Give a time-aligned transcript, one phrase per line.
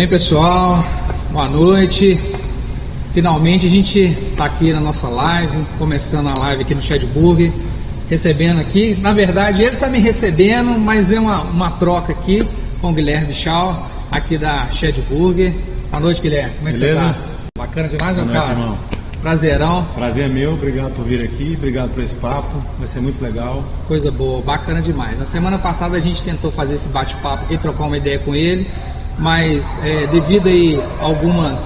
[0.00, 0.82] bem, pessoal?
[1.30, 2.18] Boa noite.
[3.12, 3.98] Finalmente a gente
[4.30, 7.52] está aqui na nossa live, começando a live aqui no Shedburg,
[8.08, 8.96] recebendo aqui.
[8.98, 12.48] Na verdade, ele está me recebendo, mas é uma, uma troca aqui
[12.80, 15.54] com o Guilherme Schau, aqui da Shedburg.
[15.90, 16.54] Boa noite, Guilherme.
[16.56, 17.00] Como é que Beleza?
[17.00, 17.18] você tá?
[17.58, 18.52] Bacana demais, meu cara?
[18.52, 18.78] irmão.
[19.20, 23.22] Prazerão, Prazer é meu, obrigado por vir aqui, obrigado por esse papo, vai ser muito
[23.22, 23.62] legal.
[23.86, 25.18] coisa boa, bacana demais.
[25.18, 28.66] Na semana passada a gente tentou fazer esse bate-papo aqui, trocar uma ideia com ele,
[29.18, 31.58] mas é, devido aí a algumas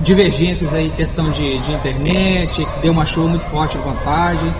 [0.00, 4.54] divergências aí, questão de, de internet, deu uma chuva muito forte em vantagem,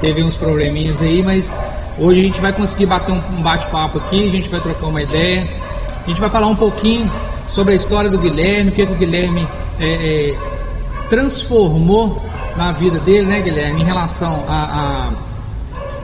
[0.00, 1.44] teve uns probleminhas aí, mas
[1.98, 5.02] hoje a gente vai conseguir bater um, um bate-papo aqui, a gente vai trocar uma
[5.02, 5.46] ideia,
[6.04, 7.10] a gente vai falar um pouquinho
[7.48, 9.46] sobre a história do Guilherme, o que, que o Guilherme
[9.78, 10.34] é, é,
[11.08, 12.16] transformou
[12.56, 15.31] na vida dele, né, Guilherme, em relação a, a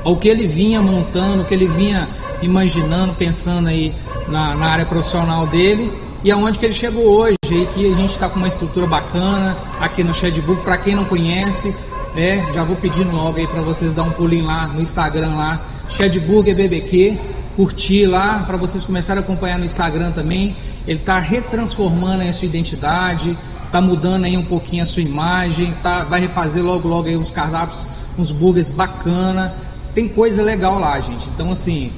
[0.04, 2.08] ao que ele vinha montando, o que ele vinha
[2.42, 3.92] imaginando, pensando aí
[4.28, 5.92] na, na área profissional dele.
[6.24, 9.56] E aonde que ele chegou hoje, aí que a gente está com uma estrutura bacana
[9.80, 11.74] aqui no Shedbook, para quem não conhece,
[12.16, 15.60] é, já vou pedindo logo aí para vocês dar um pulinho lá no Instagram lá,
[15.90, 17.18] Shedburger BBQ,
[17.54, 20.56] curtir lá, para vocês começarem a acompanhar no Instagram também,
[20.86, 25.74] ele está retransformando aí a sua identidade, está mudando aí um pouquinho a sua imagem,
[25.82, 27.84] tá, vai refazer logo logo aí uns cardápios,
[28.18, 29.54] uns burgers bacana,
[29.98, 31.28] tem coisa legal lá, gente.
[31.30, 31.90] Então, assim,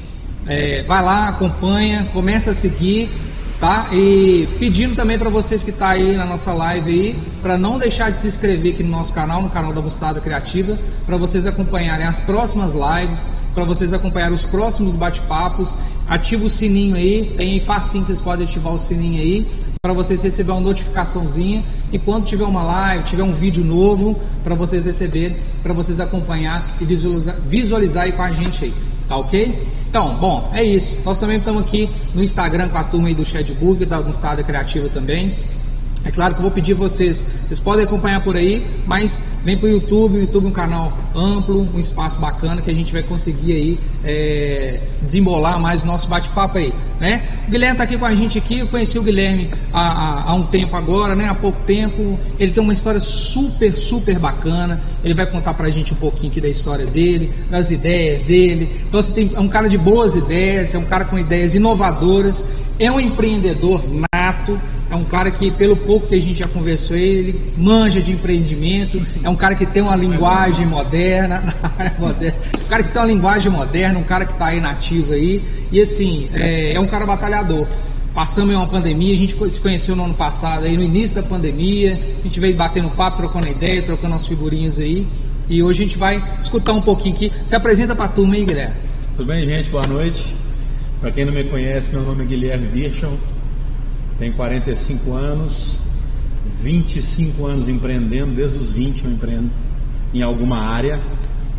[0.47, 3.11] é, vai lá, acompanha, começa a seguir,
[3.61, 3.89] tá?
[3.93, 8.11] E pedindo também para vocês que tá aí na nossa live aí, para não deixar
[8.11, 12.07] de se inscrever aqui no nosso canal, no canal da Bustada Criativa, para vocês acompanharem
[12.07, 13.19] as próximas lives,
[13.55, 15.69] para vocês acompanharem os próximos bate-papos.
[16.09, 19.47] Ativa o sininho aí, tem facinho, vocês podem ativar o sininho aí,
[19.83, 21.63] para vocês receberem uma notificaçãozinha
[21.93, 26.77] e quando tiver uma live, tiver um vídeo novo, para vocês receberem, para vocês acompanhar
[26.81, 28.75] e visualizar, visualizar aí com a gente aí,
[29.09, 29.67] tá ok?
[29.89, 30.89] Então, bom, é isso.
[31.05, 34.89] Nós também estamos aqui no Instagram com a turma aí do Shedburg, da Gustada Criativa
[34.89, 35.35] também.
[36.05, 39.13] É claro que eu vou pedir vocês, vocês podem acompanhar por aí, mas
[39.45, 42.75] vem para o YouTube, o YouTube é um canal amplo, um espaço bacana que a
[42.75, 47.45] gente vai conseguir aí é, desembolar mais o nosso bate-papo aí, né?
[47.47, 50.35] O Guilherme está aqui com a gente aqui, eu conheci o Guilherme há, há, há
[50.35, 51.29] um tempo agora, né?
[51.29, 55.93] Há pouco tempo, ele tem uma história super, super bacana, ele vai contar pra gente
[55.93, 59.69] um pouquinho aqui da história dele, das ideias dele, então assim, tem, é um cara
[59.69, 62.35] de boas ideias, é um cara com ideias inovadoras,
[62.79, 64.59] é um empreendedor nato,
[64.91, 69.01] é um cara que, pelo pouco que a gente já conversou, ele manja de empreendimento,
[69.23, 71.55] é um cara que tem uma linguagem moderna,
[71.97, 75.41] moderna um cara que tem uma linguagem moderna, um cara que está aí nativo aí,
[75.71, 77.69] e assim, é, é um cara batalhador.
[78.13, 81.23] Passamos em uma pandemia, a gente se conheceu no ano passado, aí no início da
[81.23, 85.07] pandemia, a gente veio batendo papo, trocando ideia, trocando as figurinhas aí,
[85.49, 87.33] e hoje a gente vai escutar um pouquinho aqui.
[87.47, 88.75] Se apresenta pra turma aí, Guilherme.
[89.17, 89.71] Tudo bem, gente?
[89.71, 90.21] Boa noite.
[91.01, 93.17] Para quem não me conhece, meu nome é Guilherme Birchon,
[94.21, 95.77] tenho 45 anos,
[96.63, 99.51] 25 anos empreendendo, desde os 20 eu empreendo
[100.13, 101.01] em alguma área,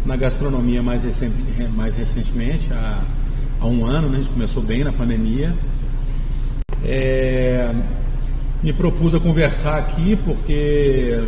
[0.06, 1.32] na gastronomia mais, recen
[1.76, 3.02] mais recentemente, há,
[3.60, 4.18] há, um ano, né?
[4.18, 5.54] a gente começou bem na pandemia.
[6.86, 7.74] É,
[8.62, 11.20] me propus a conversar aqui porque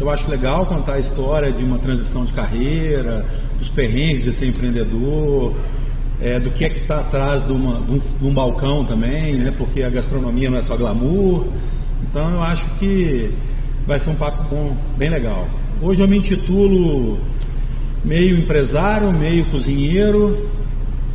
[0.00, 3.24] eu acho legal contar a história de uma transição de carreira,
[3.60, 5.54] dos perrengues de ser empreendedor,
[6.22, 9.34] é, do que é que está atrás de, uma, de, um, de, um, balcão também,
[9.34, 9.52] né?
[9.58, 11.46] porque a gastronomia não é só glamour.
[12.08, 13.30] Então eu acho que
[13.86, 15.48] vai ser um papo bom, bem legal.
[15.82, 17.18] Hoje eu me intitulo
[18.04, 20.48] meio empresário, meio cozinheiro.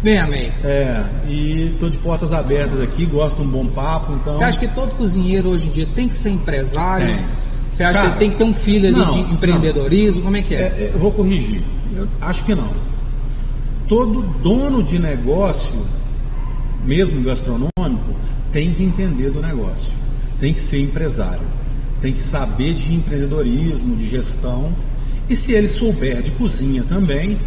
[0.03, 0.51] Bem, amém.
[0.63, 4.13] É, e estou de portas abertas aqui, gosto de um bom papo.
[4.13, 4.37] Então...
[4.37, 7.17] Você acha que todo cozinheiro hoje em dia tem que ser empresário?
[7.71, 10.17] Você acha Cara, que tem que ter um filho não, de empreendedorismo?
[10.17, 10.23] não.
[10.23, 10.59] Como é que é?
[10.59, 10.91] é?
[10.93, 11.61] Eu vou corrigir.
[11.95, 12.96] Eu acho que não
[13.87, 15.85] todo dono de negócio,
[16.85, 18.15] mesmo gastronômico,
[18.51, 19.91] tem que entender do negócio,
[20.39, 21.45] tem que ser empresário,
[22.01, 24.71] tem que saber de empreendedorismo, de gestão,
[25.29, 27.37] e se ele souber de cozinha também,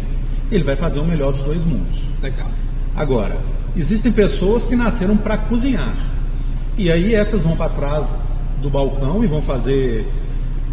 [0.51, 1.99] ele vai fazer o melhor dos dois mundos.
[2.21, 2.49] Legal.
[2.95, 3.37] Agora,
[3.75, 5.95] existem pessoas que nasceram para cozinhar,
[6.77, 8.07] e aí essas vão para trás
[8.61, 10.05] do balcão e vão fazer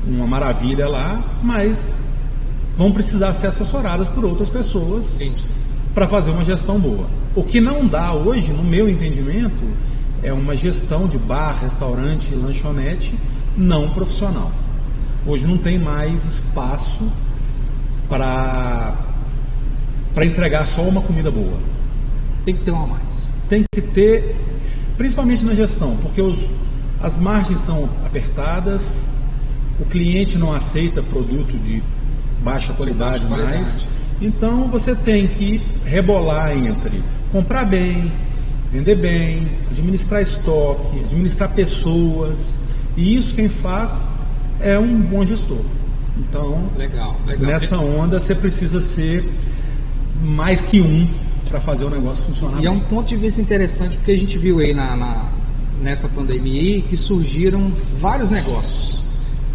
[0.07, 1.77] uma maravilha lá, mas
[2.77, 5.05] vão precisar ser assessoradas por outras pessoas
[5.99, 7.09] para fazer uma gestão boa.
[7.35, 9.65] O que não dá hoje, no meu entendimento,
[10.23, 13.13] é uma gestão de bar, restaurante, lanchonete
[13.57, 14.53] não profissional.
[15.27, 17.11] Hoje não tem mais espaço
[18.09, 18.95] para
[20.15, 21.59] para entregar só uma comida boa.
[22.45, 23.29] Tem que ter uma mais.
[23.49, 24.37] Tem que ter,
[24.97, 26.39] principalmente na gestão, porque os,
[27.03, 28.81] as margens são apertadas,
[29.81, 31.83] o cliente não aceita produto de
[32.45, 33.63] baixa qualidade, baixa qualidade.
[33.65, 33.98] mais.
[34.21, 38.11] Então você tem que rebolar entre comprar bem,
[38.73, 42.39] vender bem, administrar estoque, administrar pessoas.
[42.97, 43.91] E isso quem faz
[44.61, 45.65] é um bom gestor.
[46.19, 47.47] Então, legal, legal.
[47.47, 49.25] nessa onda você precisa ser
[50.21, 51.07] mais que um
[51.49, 52.61] para fazer o negócio funcionar.
[52.61, 55.39] E é um ponto de vista interessante porque a gente viu aí na, na
[55.81, 57.71] nessa pandemia que surgiram
[58.01, 58.88] vários negócios,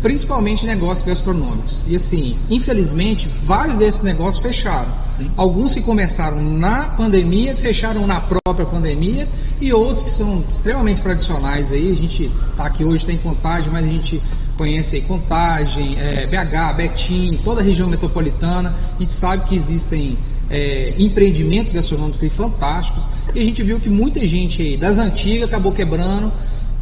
[0.04, 1.74] principalmente negócios gastronômicos.
[1.88, 4.92] E assim, infelizmente, vários desses negócios fecharam.
[5.18, 5.32] Sim.
[5.38, 9.28] Alguns que começaram na pandemia, fecharam na própria pandemia,
[9.62, 11.92] e outros que são extremamente tradicionais aí.
[11.92, 14.22] A gente está aqui hoje, tem contagem, mas a gente
[14.58, 18.76] conhece aí Contagem, é, BH, Betim, toda a região metropolitana.
[18.96, 20.18] A gente sabe que existem
[20.50, 23.04] é, empreendimentos gastronômicos fantásticos.
[23.34, 26.32] E a gente viu que muita gente aí das antigas acabou quebrando.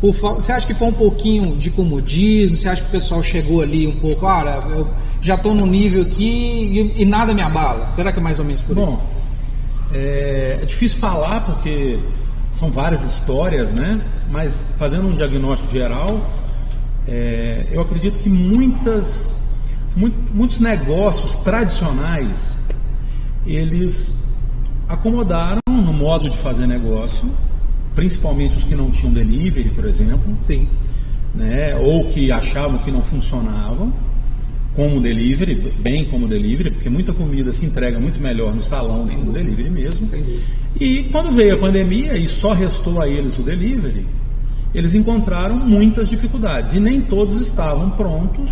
[0.02, 2.58] Por, você acha que foi um pouquinho de comodismo?
[2.58, 4.88] Você acha que o pessoal chegou ali um pouco, olha, eu
[5.22, 7.92] já estou no nível aqui e, e, nada me abala?
[7.96, 8.84] Será que é mais ou menos por aí?
[8.84, 9.00] Bom,
[9.94, 12.00] é, é difícil falar porque
[12.58, 14.02] são várias histórias, né?
[14.32, 16.20] Mas fazendo um diagnóstico geral,
[17.08, 19.06] é, eu acredito que muitas,
[19.96, 22.36] muito, muitos negócios tradicionais
[23.46, 24.16] eles
[24.90, 27.30] acomodaram no modo de fazer negócio,
[27.96, 30.68] principalmente os que não tinham delivery, por exemplo, Sim.
[31.34, 33.94] Né, ou que achavam que não funcionavam
[34.76, 39.10] como delivery, bem como delivery, porque muita comida se entrega muito melhor no salão do
[39.10, 40.10] que no delivery mesmo.
[40.80, 44.06] E quando veio a pandemia e só restou a eles o delivery,
[44.74, 48.50] eles encontraram muitas dificuldades e nem todos estavam prontos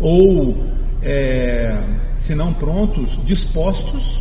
[0.00, 0.56] ou
[1.02, 1.80] é,
[2.26, 4.20] se não prontos, dispostos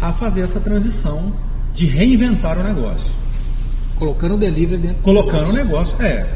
[0.00, 1.32] a fazer essa transição
[1.74, 3.10] de reinventar o negócio.
[3.98, 6.26] Colocando o delivery dentro Colocando o negócio, é.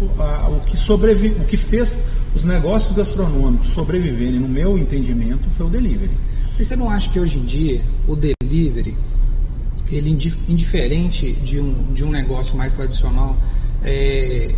[0.00, 1.88] O, a, o, que sobrevi, o que fez
[2.34, 6.10] os negócios gastronômicos sobreviverem, no meu entendimento, foi o delivery.
[6.58, 8.94] Você não acha que hoje em dia o delivery,
[9.90, 10.10] ele
[10.48, 13.36] indiferente de um, de um negócio mais tradicional,
[13.82, 14.54] é,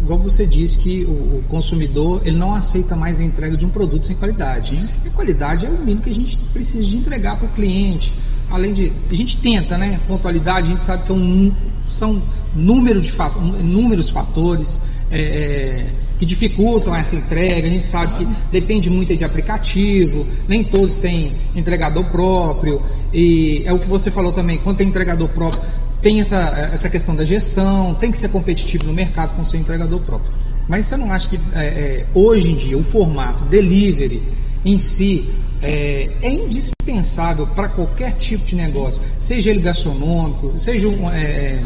[0.00, 3.70] igual você disse que o, o, consumidor ele não aceita mais a entrega de um
[3.70, 4.74] produto sem qualidade.
[4.74, 4.88] Hein?
[5.04, 8.12] E qualidade é o mínimo que a gente precisa de entregar para o cliente.
[8.50, 9.98] Além de, a gente tenta, né?
[10.06, 11.52] Pontualidade, a gente sabe que é um,
[11.98, 12.22] são
[12.54, 13.12] número de
[13.60, 14.66] inúmeros fatores
[15.10, 15.86] é, é,
[16.18, 17.66] que dificultam essa entrega.
[17.66, 22.82] A gente sabe que depende muito de aplicativo, nem todos têm entregador próprio.
[23.12, 25.62] E é o que você falou também, quando tem entregador próprio,
[26.02, 26.36] tem essa,
[26.74, 30.30] essa questão da gestão, tem que ser competitivo no mercado com seu empregador próprio.
[30.68, 34.22] Mas você não acha que é, é, hoje em dia o formato delivery
[34.64, 35.30] em si
[35.62, 41.58] é, é indispensável para qualquer tipo de negócio, seja ele gastronômico, seja um, é,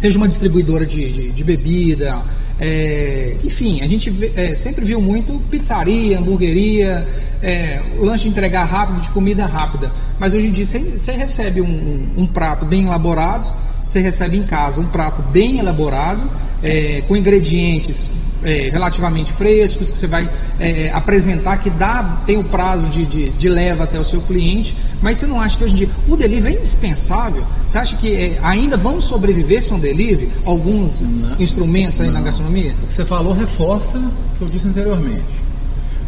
[0.00, 2.22] seja uma distribuidora de, de, de bebida,
[2.58, 7.06] é, enfim, a gente é, sempre viu muito pizzaria, hamburgueria,
[7.42, 9.92] é, lanche entregar rápido, de comida rápida.
[10.18, 13.52] Mas hoje em dia você, você recebe um, um, um, prato bem elaborado,
[13.86, 16.30] você recebe em casa um prato bem elaborado,
[16.62, 17.96] é, com ingredientes
[18.44, 20.28] é, relativamente frescos, que você vai
[20.58, 24.74] é, apresentar, que dá, tem o prazo de, de, de, leva até o seu cliente,
[25.00, 27.42] mas você não acha que hoje em dia o delivery é indispensável?
[27.70, 32.14] Você acha que é, ainda vão sobreviver sem um delivery alguns não, instrumentos aí não.
[32.14, 32.74] na gastronomia?
[32.82, 35.46] O que você falou reforça o que eu disse anteriormente.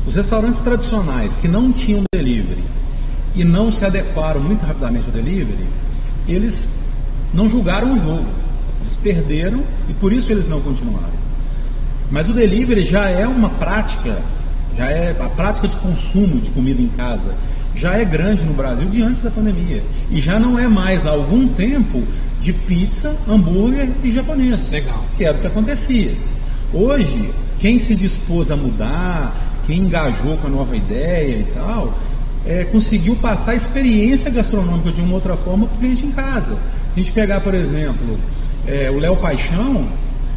[0.06, 2.64] Os restaurantes tradicionais que não tinham delivery
[3.34, 5.66] e não se adequaram muito rapidamente ao delivery,
[6.26, 6.54] eles
[7.32, 8.26] não julgaram o jogo.
[8.80, 11.17] Eles perderam e por isso eles não continuaram.
[12.10, 14.18] Mas o delivery já é uma prática,
[14.76, 17.34] já é a prática de consumo de comida em casa
[17.78, 21.48] já é grande no Brasil diante da pandemia e já não é mais há algum
[21.48, 22.02] tempo
[22.40, 25.04] de pizza, hambúrguer e japonês, Legal.
[25.16, 26.14] que era o que acontecia.
[26.72, 29.34] Hoje, quem se dispôs a mudar,
[29.66, 31.94] quem engajou com a nova ideia e tal,
[32.46, 36.56] é, conseguiu passar a experiência gastronômica de uma outra forma para o cliente em casa.
[36.94, 38.18] A gente pegar, por exemplo,
[38.66, 39.86] é, o Léo Paixão,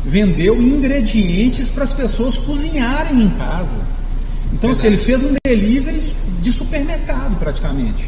[0.05, 4.01] vendeu ingredientes para as pessoas cozinharem em casa.
[4.53, 8.03] Então, assim, ele fez um delivery de supermercado praticamente.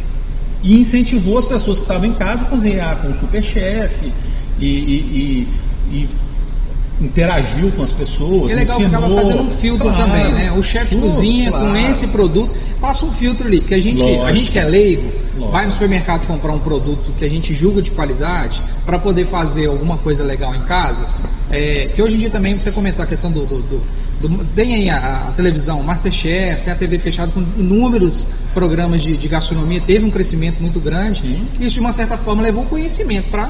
[0.62, 4.12] E incentivou as pessoas que estavam em casa a cozinhar com o superchef
[4.60, 5.48] e, e, e,
[5.92, 6.10] e
[7.02, 8.52] interagiu com as pessoas.
[8.52, 10.52] É legal ensinou, que acaba fazendo um filtro claro, também, né?
[10.52, 11.68] O chefe cozinha claro.
[11.68, 15.12] com esse produto, passa um filtro ali, porque a gente, a gente que é leigo,
[15.36, 15.52] Lógico.
[15.52, 19.68] vai no supermercado comprar um produto que a gente julga de qualidade para poder fazer
[19.68, 21.08] alguma coisa legal em casa.
[21.50, 23.82] É, que hoje em dia também você comentou a questão do, do do,
[24.56, 29.28] tem aí a, a, televisão Masterchef, tem a TV fechada com inúmeros programas de, de
[29.28, 31.22] gastronomia, teve um crescimento muito grande.
[31.22, 31.48] Sim.
[31.60, 33.50] E isso, de uma certa forma, levou conhecimento para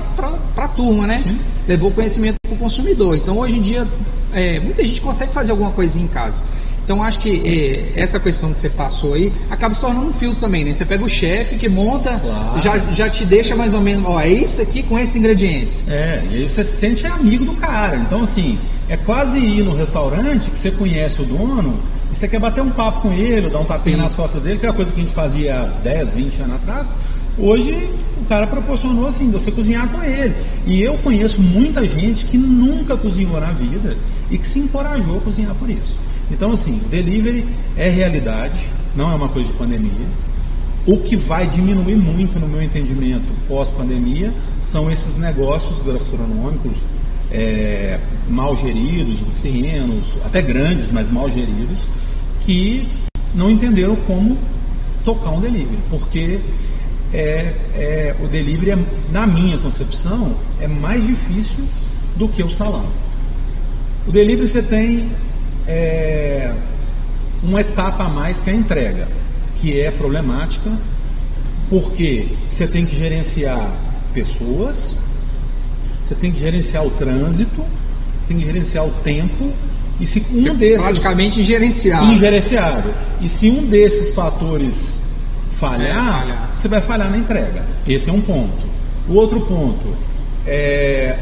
[0.57, 1.21] a turma, né?
[1.23, 1.39] Sim.
[1.67, 3.15] Levou conhecimento para o consumidor.
[3.15, 3.87] Então, hoje em dia,
[4.33, 6.35] é, muita gente consegue fazer alguma coisinha em casa.
[6.83, 10.41] Então acho que eh, essa questão que você passou aí acaba se tornando um filtro
[10.41, 10.73] também, né?
[10.73, 12.61] Você pega o chefe que monta, Claro.
[12.61, 15.73] já, já te deixa mais ou menos, ó, é isso aqui com esses ingredientes.
[15.87, 17.95] É, e aí você se sente amigo do cara.
[17.95, 18.57] Então, assim,
[18.89, 21.79] é quase ir no restaurante que você conhece o dono
[22.11, 24.03] e você quer bater um papo com ele, dar um tapinha Sim.
[24.03, 26.55] nas costas dele, que é uma coisa que a gente fazia há 10, 20 anos
[26.55, 26.87] atrás.
[27.37, 27.89] Hoje,
[28.21, 30.35] o cara proporcionou, assim, você cozinhar com ele.
[30.67, 33.95] E eu conheço muita gente que nunca cozinhou na vida
[34.29, 36.03] e que se encorajou a cozinhar por isso.
[36.33, 37.45] Então, assim, delivery
[37.77, 38.59] é realidade,
[38.95, 40.07] não é uma coisa de pandemia.
[40.85, 44.33] O que vai diminuir muito, no meu entendimento, pós-pandemia,
[44.71, 46.77] são esses negócios gastronômicos
[47.31, 51.77] é, mal geridos, pequenos, até grandes, mas mal geridos,
[52.41, 52.87] que
[53.35, 54.37] não entenderam como
[55.05, 55.79] tocar um delivery.
[55.89, 56.39] Porque
[57.13, 58.77] é, é, o delivery, é,
[59.11, 61.65] na minha concepção, é mais difícil
[62.17, 62.87] do que o salão.
[64.07, 65.09] O delivery você tem
[65.67, 66.51] é,
[67.41, 69.07] uma etapa a mais que a entrega,
[69.59, 70.71] que é problemática,
[71.69, 73.71] porque você tem que gerenciar
[74.13, 74.95] pessoas,
[76.05, 77.63] você tem que gerenciar o trânsito,
[78.27, 79.51] tem que gerenciar o tempo,
[79.99, 82.13] e se um desses Praticamente ingerenciável.
[82.13, 84.73] ingerenciável, e se um desses fatores
[85.53, 86.49] É, falhar, falhar.
[86.61, 87.63] você vai falhar na entrega.
[87.87, 88.63] Esse é um ponto.
[89.07, 89.95] O outro ponto
[90.45, 91.17] é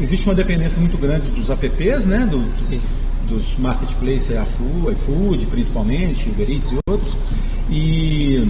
[0.00, 2.80] existe uma dependência muito grande dos apps, né, do, Sim.
[3.30, 7.14] Dos marketplaces, iFood, iFood principalmente, Uber Eats e outros,
[7.70, 8.44] e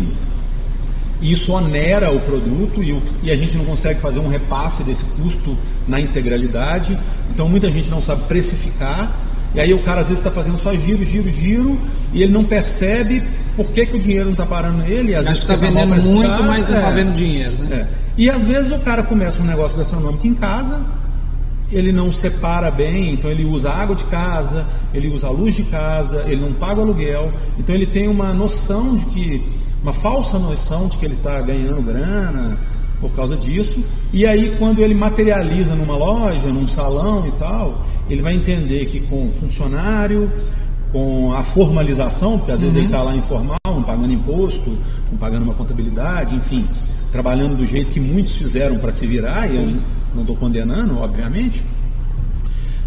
[1.22, 5.04] isso onera o produto e, o- e a gente não consegue fazer um repasse desse
[5.04, 5.54] custo
[5.86, 6.96] na integralidade.
[7.32, 9.12] Então muita gente não sabe precificar.
[9.54, 11.78] E aí o cara às vezes está fazendo só giro, giro, giro,
[12.14, 13.22] e ele não percebe
[13.56, 15.14] por que, que o dinheiro não está parando nele.
[15.14, 16.94] Às Acho vezes está tá vendendo muito, mas não está É.
[16.94, 17.76] vendo dinheiro, né?
[17.76, 17.86] É.
[18.16, 20.80] E às vezes o cara começa um negócio gastronômico em casa,
[21.72, 25.54] ele não separa bem, então ele usa a água de casa, ele usa a luz
[25.54, 29.42] de casa, ele não paga o aluguel, então ele tem uma noção de que,
[29.82, 32.58] uma falsa noção de que ele está ganhando grana
[33.00, 38.20] por causa disso, e aí quando ele materializa numa loja, num salão e tal, ele
[38.20, 40.30] vai entender que com funcionário,
[40.92, 42.80] com a formalização, porque às vezes Uhum.
[42.80, 44.76] ele está lá informal, não pagando imposto,
[45.10, 46.66] não pagando uma contabilidade, enfim,
[47.12, 49.76] trabalhando do jeito que muitos fizeram para se virar, e eu
[50.14, 51.62] não estou condenando, obviamente,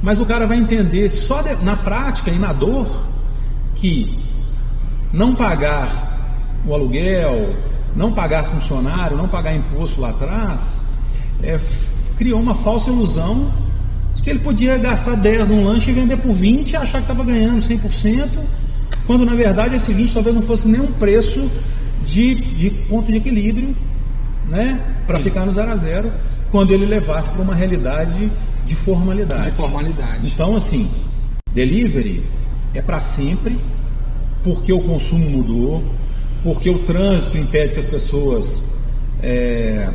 [0.01, 2.87] mas o cara vai entender só de- na prática e na dor
[3.75, 4.17] que
[5.13, 7.55] não pagar o aluguel,
[7.95, 10.59] não pagar funcionário, não pagar imposto lá atrás,
[11.41, 11.59] é,
[12.17, 13.51] criou uma falsa ilusão
[14.15, 17.11] de que ele podia gastar 10 num lanche e vender por 20 e achar que
[17.11, 18.39] estava ganhando 100%,
[19.05, 21.49] quando na verdade esse 20 talvez não fosse nem um preço
[22.05, 23.75] de, de ponto de equilíbrio,
[24.45, 26.11] né, para ficar no zero a zero,
[26.51, 28.31] quando ele levasse para uma realidade
[28.65, 29.51] de formalidade.
[29.51, 30.27] De formalidade.
[30.27, 30.89] Então, assim,
[31.53, 32.23] delivery
[32.73, 33.59] é para sempre,
[34.43, 35.83] porque o consumo mudou,
[36.43, 38.63] porque o trânsito impede que as pessoas
[39.21, 39.89] é,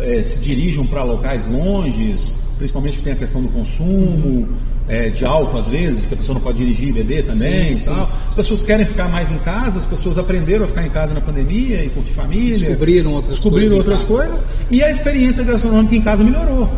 [0.00, 4.48] é, se dirijam para locais longes, principalmente tem a questão do consumo,
[4.88, 7.82] é, de álcool às vezes, que a pessoa não pode dirigir e beber também Sim,
[7.82, 8.10] e tal.
[8.28, 11.20] As pessoas querem ficar mais em casa, as pessoas aprenderam a ficar em casa na
[11.20, 14.00] pandemia e curtir família Descobriram outras descobriram coisas.
[14.00, 16.68] outras coisas e a experiência gastronômica em casa melhorou.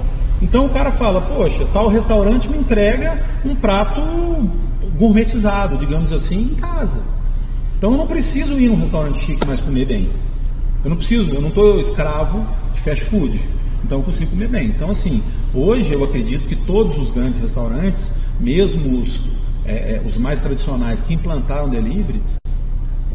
[0.42, 4.00] Então o cara fala, poxa, tal restaurante me entrega um prato
[4.96, 7.00] gourmetizado, digamos assim, em casa.
[7.76, 10.08] Então eu não preciso ir num restaurante chique mais comer bem.
[10.82, 13.40] Eu não preciso, eu não estou escravo de fast food.
[13.84, 14.66] Então eu consigo comer bem.
[14.68, 15.22] Então assim,
[15.54, 18.02] hoje eu acredito que todos os grandes restaurantes,
[18.38, 19.20] mesmo os,
[19.64, 22.20] é, é, os mais tradicionais que implantaram delivery,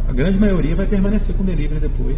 [0.08, 2.18] a grande maioria vai permanecer com delivery depois,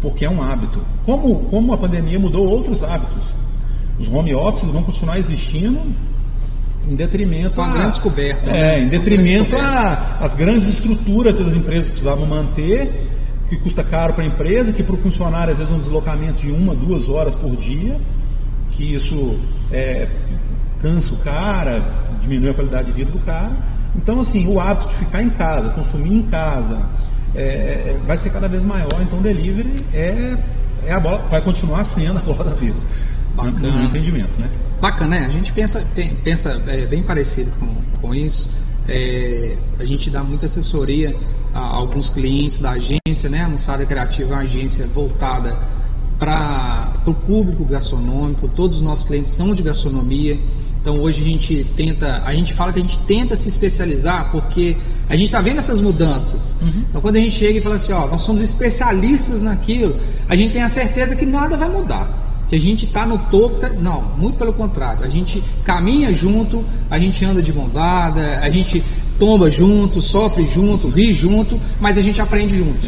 [0.00, 0.80] porque é um hábito.
[1.04, 3.22] Como, como a pandemia mudou outros hábitos,
[3.98, 5.80] os home offices vão continuar existindo
[6.88, 8.52] em detrimento uma a- grande descoberta, né?
[8.52, 12.90] É, em Uma grande detrimento às grandes estruturas que as empresas precisavam manter,
[13.48, 16.50] que custa caro para a empresa, que para o funcionário às vezes um deslocamento de
[16.50, 17.96] uma, duas horas por dia,
[18.72, 19.38] que isso
[19.70, 20.08] é,
[20.80, 21.82] cansa o cara,
[22.22, 23.52] diminui a qualidade de vida do cara.
[23.96, 26.78] Então, assim, o hábito de ficar em casa, consumir em casa,
[27.34, 29.00] é, é, vai ser cada vez maior.
[29.02, 30.36] Então, o delivery é,
[30.86, 32.80] é a bola, vai continuar sendo a bola da vez, no-
[33.44, 33.72] no Bacana.
[33.76, 34.48] meu entendimento, né?
[34.80, 35.26] Bacana, né?
[35.26, 35.80] A gente pensa,
[36.24, 38.48] pensa é, bem parecido com, com isso.
[38.88, 41.14] É, a gente dá muita assessoria
[41.54, 43.42] alguns clientes da agência, né?
[43.42, 45.56] A Moçada Criativa é uma agência voltada
[46.18, 48.48] para o público gastronômico.
[48.48, 50.36] Todos os nossos clientes são de gastronomia.
[50.80, 54.76] Então hoje a gente tenta, a gente fala que a gente tenta se especializar porque
[55.08, 56.40] a gente está vendo essas mudanças.
[56.60, 56.84] Uhum.
[56.88, 59.96] Então quando a gente chega e fala assim, ó, nós somos especialistas naquilo,
[60.28, 62.33] a gente tem a certeza que nada vai mudar.
[62.54, 63.60] Que a gente está no topo.
[63.80, 65.02] Não, muito pelo contrário.
[65.02, 68.80] A gente caminha junto, a gente anda de mão dada, a gente
[69.18, 72.86] tomba junto, sofre junto, ri junto, mas a gente aprende junto.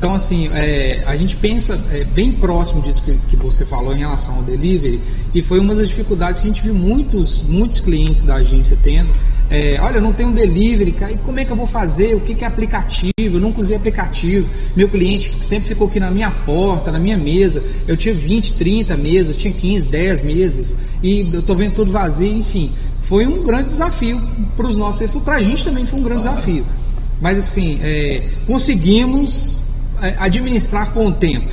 [0.00, 3.98] Então, assim, é, a gente pensa é, bem próximo disso que, que, você falou em
[3.98, 4.98] relação ao delivery,
[5.34, 9.10] e foi uma das dificuldades que a gente viu muitos, muitos clientes da agência tendo.
[9.50, 12.14] É, olha, não tenho delivery, cara, e como é que eu vou fazer?
[12.14, 13.12] O que, que é aplicativo?
[13.18, 14.48] Eu nunca usei aplicativo.
[14.74, 17.62] Meu cliente sempre ficou aqui na minha porta, na minha mesa.
[17.86, 20.66] Eu tinha 20, 30 mesas, tinha 15, 10 mesas,
[21.02, 22.72] e eu estou vendo tudo vazio, enfim.
[23.06, 24.18] Foi um grande desafio
[24.56, 26.64] para os nossos, para a gente também foi um grande desafio.
[27.20, 29.59] Mas assim, é, conseguimos
[30.18, 31.48] administrar com o tempo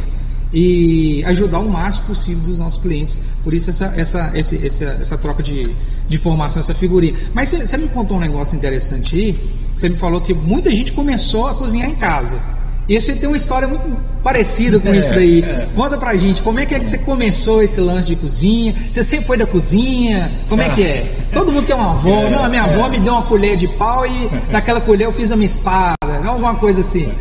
[0.54, 3.16] e ajudar o máximo possível dos nossos clientes.
[3.44, 5.74] Por isso essa, essa, essa, essa, essa troca de,
[6.08, 7.16] de informação, essa figurinha.
[7.34, 9.40] Mas você me contou um negócio interessante aí.
[9.76, 12.58] Você me falou que muita gente começou a cozinhar em casa.
[12.90, 13.84] E você tem uma história muito
[14.24, 15.42] parecida com é, isso daí.
[15.42, 15.68] É.
[15.76, 18.74] Conta pra gente, como é que é que você começou esse lance de cozinha?
[18.94, 20.32] Você sempre foi da cozinha?
[20.48, 21.28] Como é que é?
[21.34, 22.22] Todo mundo tem uma avó.
[22.22, 25.12] É, Não, a minha avó me deu uma colher de pau e naquela colher eu
[25.12, 25.98] fiz a minha espada.
[26.26, 27.12] Alguma coisa assim.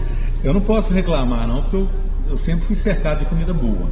[0.46, 1.88] Eu não posso reclamar, não, porque eu,
[2.28, 3.90] eu sempre fui cercado de comida boa.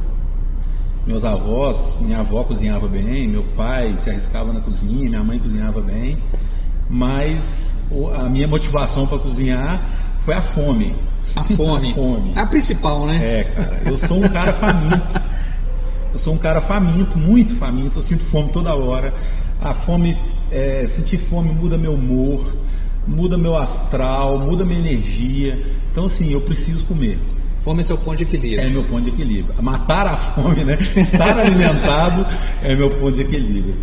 [1.05, 5.81] Meus avós, minha avó cozinhava bem, meu pai se arriscava na cozinha, minha mãe cozinhava
[5.81, 6.17] bem,
[6.89, 7.41] mas
[8.17, 9.85] a minha motivação para cozinhar
[10.23, 10.95] foi a fome.
[11.35, 11.91] A fome.
[11.91, 12.31] a fome.
[12.37, 13.19] A principal, né?
[13.21, 13.81] É, cara.
[13.83, 15.21] Eu sou um cara faminto.
[16.13, 17.99] Eu sou um cara faminto, muito faminto.
[17.99, 19.13] Eu sinto fome toda hora.
[19.61, 20.17] A fome,
[20.49, 22.49] é, sentir fome muda meu humor
[23.07, 25.57] muda meu astral, muda minha energia.
[25.91, 27.17] Então, assim, eu preciso comer.
[27.63, 28.61] Fome é seu ponto de equilíbrio.
[28.61, 29.55] É meu ponto de equilíbrio.
[29.61, 30.77] Matar a fome, né?
[30.95, 32.25] Estar alimentado
[32.61, 33.75] é meu ponto de equilíbrio.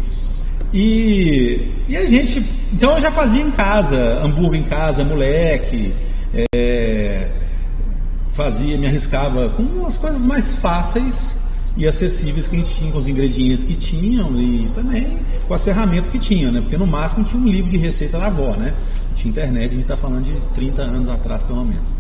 [0.73, 2.47] E, e a gente.
[2.73, 5.93] Então eu já fazia em casa, hambúrguer em casa, moleque.
[6.55, 7.29] É,
[8.35, 11.15] fazia, me arriscava com as coisas mais fáceis
[11.77, 15.65] e acessíveis que a gente tinha, com os ingredientes que tinham e também com as
[15.65, 16.61] ferramentas que tinham, né?
[16.61, 18.75] Porque no máximo tinha um livro de receita da avó, né?
[19.17, 21.95] Tinha internet, a gente está falando de 30 anos atrás pelo menos.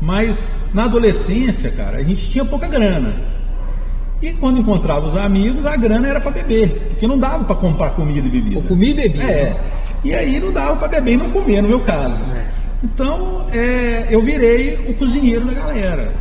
[0.00, 0.36] Mas
[0.72, 3.14] na adolescência, cara, a gente tinha pouca grana.
[4.20, 7.90] E quando encontrava os amigos, a grana era para beber, porque não dava para comprar
[7.90, 8.56] comida e bebida.
[8.56, 9.30] Ou comida e bebida.
[9.30, 9.56] É.
[10.02, 12.22] E aí não dava para beber e não comer, no meu caso.
[12.34, 12.44] É.
[12.82, 16.12] Então, é, eu virei o cozinheiro da galera.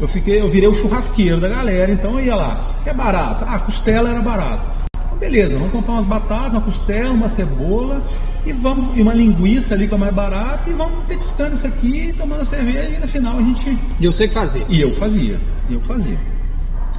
[0.00, 2.60] Eu, fiquei, eu virei o churrasqueiro da galera, então eu ia lá.
[2.84, 3.44] Que é barato?
[3.46, 4.62] Ah, costela era barato.
[5.06, 8.02] Então, beleza, vamos comprar umas batatas, uma costela, uma cebola
[8.46, 12.14] e vamos e uma linguiça ali que é mais barata e vamos petiscando isso aqui,
[12.16, 13.78] tomando cerveja e no final a gente.
[13.98, 14.64] E eu sei fazer.
[14.68, 16.18] E eu fazia, e eu fazia.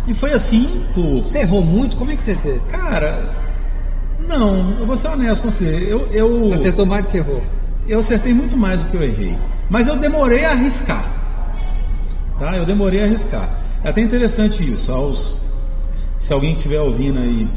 [0.06, 1.24] E foi assim por.
[1.24, 1.96] Você errou muito?
[1.96, 2.62] Como é que você fez?
[2.66, 3.30] Cara,
[4.28, 5.88] não, eu vou ser honesto com você.
[5.88, 7.42] Eu, eu, você acertou mais do que errou?
[7.88, 9.36] Eu acertei muito mais do que eu errei.
[9.70, 11.19] Mas eu demorei a arriscar.
[12.40, 12.56] Tá?
[12.56, 13.50] Eu demorei a arriscar.
[13.84, 14.92] É até interessante isso.
[14.92, 15.44] Aos,
[16.26, 17.48] se alguém estiver ouvindo aí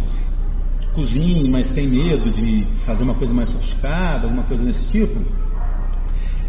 [0.94, 5.18] cozinhe, mas tem medo de fazer uma coisa mais sofisticada, alguma coisa desse tipo,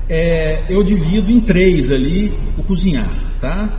[0.10, 3.70] é, eu divido em três ali o cozinhar, tá?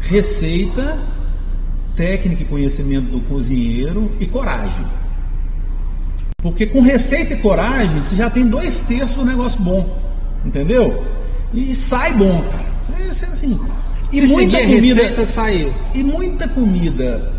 [0.00, 0.98] Receita,
[1.96, 4.86] técnica e conhecimento do cozinheiro e coragem.
[6.40, 9.98] Porque com receita e coragem, você já tem dois terços do negócio bom,
[10.44, 11.04] entendeu?
[11.52, 12.66] E sai bom, cara.
[12.98, 13.58] É assim.
[14.12, 15.72] E muita comida saiu.
[15.94, 17.32] E muita comida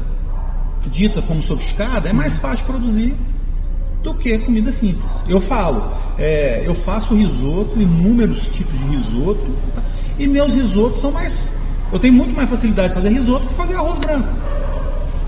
[0.91, 3.13] dita como sofisticada é mais fácil produzir
[4.03, 5.10] do que comida simples.
[5.27, 9.47] Eu falo, é, eu faço risoto, inúmeros tipos de risoto,
[10.17, 11.34] e meus risotos são mais.
[11.91, 14.27] Eu tenho muito mais facilidade de fazer risoto que fazer arroz branco.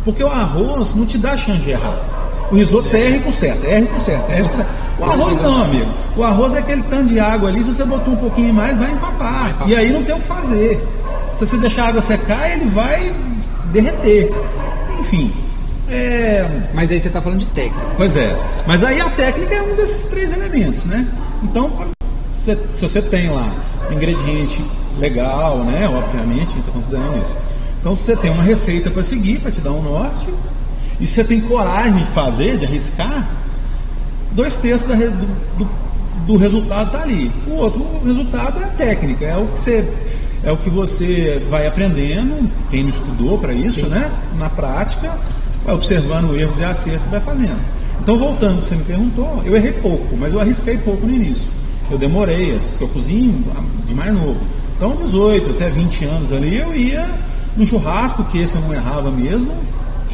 [0.03, 2.19] Porque o arroz não te dá chance de errar.
[2.51, 4.71] O risoto é R com certo, R com certo, R com certo.
[4.99, 5.91] O arroz não, amigo.
[6.17, 8.91] O arroz é aquele tanto de água ali, se você botar um pouquinho mais, vai
[8.91, 9.67] empapar.
[9.67, 10.81] E aí não tem o que fazer.
[11.39, 13.15] Se você deixar a água secar, ele vai
[13.71, 14.29] derreter.
[14.99, 15.31] Enfim.
[15.89, 16.45] É...
[16.73, 17.79] Mas aí você está falando de técnica.
[17.95, 18.37] Pois é.
[18.67, 21.07] Mas aí a técnica é um desses três elementos, né?
[21.41, 21.71] Então,
[22.43, 23.53] se, você tem lá
[23.89, 24.63] um ingrediente
[24.99, 25.87] legal, né?
[25.87, 27.35] Obviamente, a gente está considerando isso.
[27.79, 30.27] Então, se você tem uma receita para seguir, para te dar um norte,
[30.99, 33.29] e se você tem coragem de fazer, de arriscar,
[34.33, 35.69] dois terços da, do, do,
[36.27, 37.31] do resultado está ali.
[37.47, 39.87] O outro resultado é a técnica, é o que você
[40.43, 43.89] é o que você vai aprendendo, quem não estudou para isso, Sim.
[43.89, 44.11] né?
[44.37, 45.17] Na prática,
[45.65, 47.59] vai observando erros e acertos e vai fazendo.
[48.01, 51.45] Então, voltando, você me perguntou, eu errei pouco, mas eu arrisquei pouco no início.
[51.91, 53.43] Eu demorei, porque eu cozinho
[53.85, 54.39] de mais novo.
[54.77, 57.05] Então, 18 até 20 anos ali, eu ia
[57.57, 59.51] no churrasco, que esse eu não errava mesmo.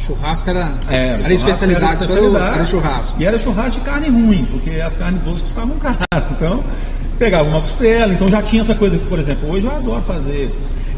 [0.06, 3.14] Churrasco era, é, era, churrasco especialidade, era, especialidade era churrasco.
[3.20, 5.98] E era churrasco de carne ruim, porque as carnes boas custavam caro.
[6.32, 6.64] Então,
[7.18, 10.50] pegava uma costela, então já tinha essa coisa que, por exemplo, hoje eu adoro fazer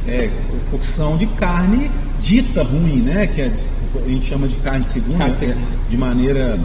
[0.07, 0.31] é,
[0.71, 3.27] cocção de carne dita ruim, né?
[3.27, 3.53] Que é,
[3.95, 5.57] a gente chama de carne segunda, Carne é,
[5.89, 6.59] de maneira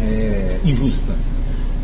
[0.00, 1.14] é, injusta.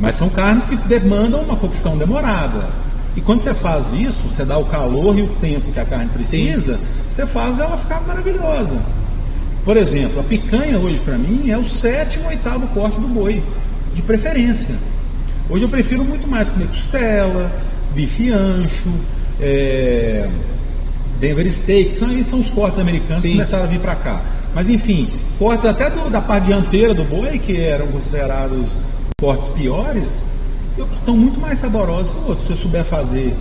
[0.00, 2.68] Mas são carnes que demandam uma cocção demorada.
[3.16, 6.08] E quando você faz isso, você dá o calor e o tempo que a carne
[6.10, 6.78] precisa,
[7.14, 8.76] você faz ela ficar maravilhosa.
[9.64, 13.42] Por exemplo, a picanha hoje para mim é o sétimo ou oitavo corte do boi,
[13.94, 14.76] de preferência.
[15.50, 17.50] Hoje eu prefiro muito mais comer costela,
[17.94, 18.90] bife ancho,
[19.40, 20.28] é,
[21.20, 23.30] Denver Steak, são, são os cortes americanos Sim.
[23.30, 24.20] que começaram a vir para cá.
[24.54, 25.08] Mas enfim,
[25.38, 28.66] cortes até do- da parte dianteira do boi, que eram considerados
[29.20, 30.04] cortes piores,
[30.96, 32.46] estão muito mais saborosos que outros.
[32.46, 33.34] Se você souber fazer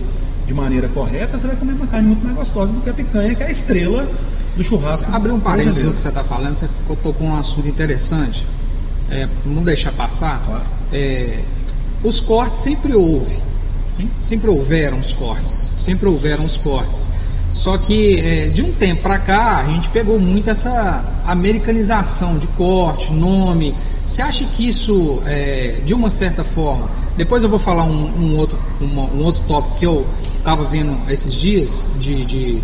[0.46, 3.34] de maneira correta, você vai comer uma carne muito mais gostosa do que a picanha,
[3.34, 4.08] que é a estrela
[4.56, 5.14] do churrasco.
[5.14, 6.68] Abrir um parênteses no que você está falando, você
[7.02, 8.44] tocou um assunto interessante.
[9.10, 10.42] É, não deixar passar.
[10.44, 10.64] Claro.
[10.92, 11.38] É,
[12.02, 13.36] os cortes sempre houve.
[14.28, 15.52] Sempre houveram os cortes.
[15.84, 17.08] Sempre houveram os cortes.
[17.52, 22.46] Só que é, de um tempo para cá a gente pegou muito essa americanização de
[22.48, 23.74] corte, nome.
[24.06, 28.38] Você acha que isso, é, de uma certa forma, depois eu vou falar um, um
[28.38, 30.06] outro, um outro tópico que eu
[30.38, 32.62] estava vendo esses dias, de, de,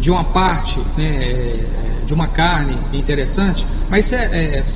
[0.00, 4.16] de uma parte, né, é, de uma carne interessante, mas você,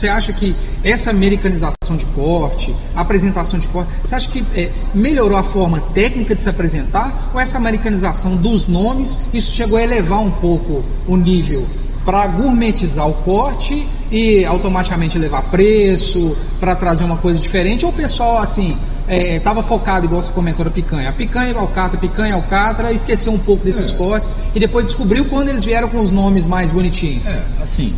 [0.06, 0.54] é, acha que
[0.85, 6.35] essa americanização de corte, apresentação de corte, você acha que é, melhorou a forma técnica
[6.35, 7.30] de se apresentar?
[7.32, 11.66] Ou essa americanização dos nomes, isso chegou a elevar um pouco o nível
[12.04, 17.94] para gourmetizar o corte e automaticamente levar preço, para trazer uma coisa diferente, ou o
[17.94, 18.76] pessoal assim
[19.08, 23.64] estava focado igual você comentou da picanha, a picanha alcatra, picanha alcatra, esqueceu um pouco
[23.64, 23.96] desses É.
[23.96, 27.26] cortes e depois descobriu quando eles vieram com os nomes mais bonitinhos.
[27.26, 27.94] É, assim,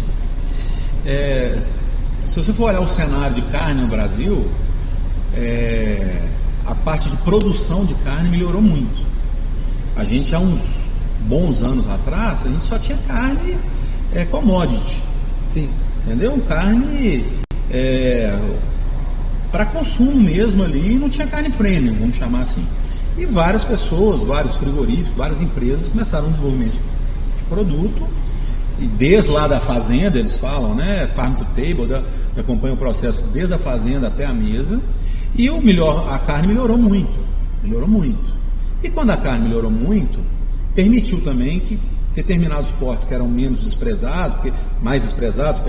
[1.06, 1.58] é,
[2.24, 4.46] se você for olhar o cenário de carne no Brasil,
[5.36, 6.22] é,
[6.66, 9.04] a parte de produção de carne melhorou muito.
[9.96, 10.60] A gente há uns
[11.28, 13.56] bons anos atrás, a gente só tinha carne
[14.14, 15.03] é, commodity,
[15.53, 15.68] Sim.
[16.05, 16.38] entendeu?
[16.48, 17.24] Carne
[19.50, 22.64] para consumo mesmo ali, não tinha carne premium, vamos chamar assim.
[23.16, 28.03] E várias pessoas, vários frigoríficos, várias empresas começaram o desenvolvimento de produto
[28.81, 31.07] e desde lá da fazenda, eles falam, né?
[31.14, 32.03] Farm to table, da,
[32.35, 34.81] que acompanha o processo desde a fazenda até a mesa.
[35.37, 37.14] E o melhor, a carne melhorou muito.
[37.62, 38.35] Melhorou muito.
[38.83, 40.18] E quando a carne melhorou muito,
[40.74, 41.79] permitiu também que
[42.14, 45.61] determinados cortes que eram menos desprezados, porque- mais desprezados,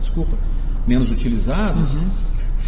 [0.00, 0.36] desculpa,
[0.86, 2.06] menos utilizados, Uhum.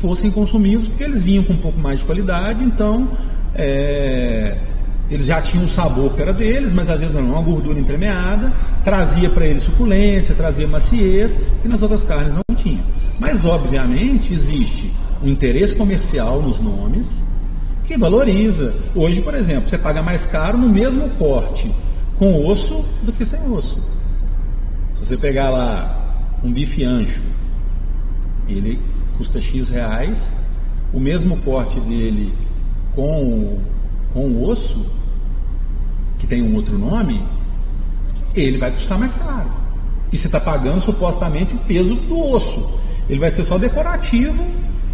[0.01, 3.09] fossem consumidos, porque eles vinham com um pouco mais de qualidade, então
[3.55, 4.57] é,
[5.11, 8.53] eles já tinham o sabor que era deles, mas às vezes não, uma gordura entremeada,
[8.85, 12.83] trazia para eles suculência, trazia maciez, que nas outras carnes não tinha.
[13.19, 14.93] Mas obviamente existe
[15.25, 17.07] um interesse comercial nos nomes
[17.87, 18.75] que valoriza.
[18.95, 21.69] Hoje, por exemplo, você paga mais caro no mesmo corte
[22.19, 23.77] com osso do que sem osso.
[24.95, 25.99] Se você pegar lá
[26.43, 27.21] um bife ancho,
[28.49, 28.81] ele
[29.17, 30.19] custa X reais,
[30.93, 32.33] o mesmo corte dele
[32.95, 33.59] com,
[34.13, 34.87] com o osso,
[36.19, 37.23] que tem um outro nome,
[38.35, 39.51] ele vai custar mais caro.
[40.13, 42.81] E você está pagando supostamente o peso do osso.
[43.09, 44.45] Ele vai ser só decorativo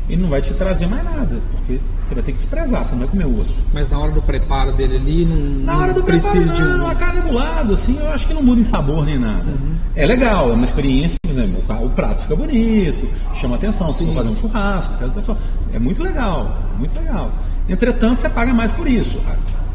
[0.08, 2.98] e não vai te trazer mais nada, porque você vai ter que desprezar, você não
[2.98, 3.54] vai comer o osso.
[3.72, 6.88] Mas na hora do preparo dele ali, não, Na hora do preparo, de não, um.
[6.90, 9.44] a carne do lado, assim, eu acho que não muda em sabor nem nada.
[9.50, 9.74] Uhum.
[9.96, 13.08] É legal, é uma experiência, por exemplo, o prato fica bonito,
[13.40, 15.38] chama atenção, se for fazer um churrasco, casa da pessoa.
[15.72, 17.32] é muito legal, muito legal.
[17.68, 19.18] Entretanto, você paga mais por isso.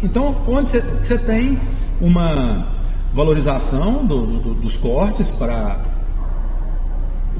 [0.03, 1.59] Então, onde você, você tem
[1.99, 2.67] uma
[3.13, 5.77] valorização do- do- dos cortes para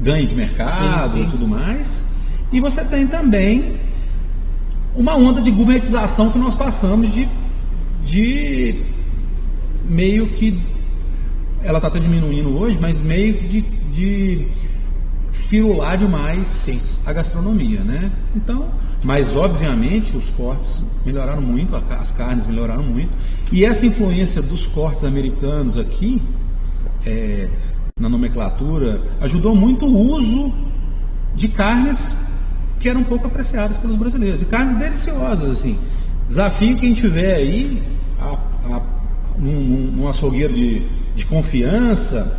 [0.02, 1.28] ganho de mercado Sim, sim.
[1.28, 2.04] e tudo mais,
[2.52, 3.76] e você tem também
[4.94, 7.28] uma onda de gourmetização que nós passamos de,
[8.06, 8.84] de
[9.88, 10.58] meio que
[11.62, 14.48] ela está até diminuindo hoje, mas meio de, de
[15.48, 16.80] firular demais Sim.
[17.04, 18.10] a gastronomia, né?
[18.34, 18.68] Então,
[19.04, 23.12] mas obviamente os cortes melhoraram muito, as carnes melhoraram muito,
[23.52, 26.20] e essa influência dos cortes americanos aqui
[27.04, 27.48] é,
[27.98, 30.52] na nomenclatura ajudou muito o uso
[31.34, 31.98] de carnes
[32.80, 34.40] que eram pouco apreciadas pelos brasileiros.
[34.42, 35.76] E carnes deliciosas, assim.
[36.28, 37.82] Desafio quem tiver aí
[38.20, 38.82] a, a,
[39.38, 40.82] num, num- açougueiro de,
[41.16, 42.38] de confiança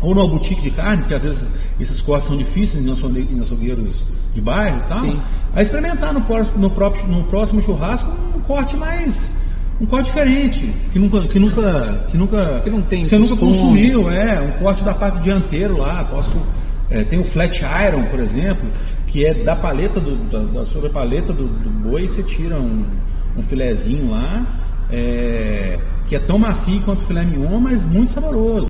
[0.00, 1.38] ou numa boutique de carne, porque às vezes
[1.80, 5.18] esses cortes são difíceis em açougue- em açougueiros de bairro e tal, Sim.
[5.54, 9.14] a experimentar no, próximo- no, próprio, no próximo churrasco um corte mais
[9.80, 13.58] um corte diferente, que nunca, que nunca, que nunca, Que não tem você nunca costume.
[13.58, 16.36] consumiu, é, um corte da parte dianteiro lá, posso,
[16.90, 18.68] é, tem o flat iron, por exemplo,
[19.08, 22.84] que é da paleta do, da, da sobrepaleta do, do boi, você tira um,
[23.36, 24.46] um filezinho lá,
[24.90, 28.68] é, que é tão macio quanto o filé mignon, mas muito saboroso.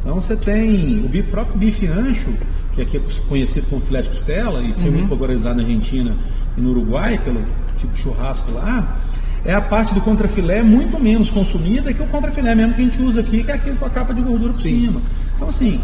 [0.00, 2.32] Então você tem o próprio bife ancho,
[2.72, 4.92] que aqui é conhecido como filé de costela e foi uhum.
[4.92, 6.14] muito popularizado na Argentina
[6.56, 7.40] e no Uruguai pelo
[7.78, 9.00] tipo de churrasco lá,
[9.44, 13.02] é a parte do contrafilé muito menos consumida que o contrafilé mesmo que a gente
[13.02, 14.86] usa aqui, que é aquele com a capa de gordura por Sim.
[14.86, 15.00] cima.
[15.36, 15.80] Então assim,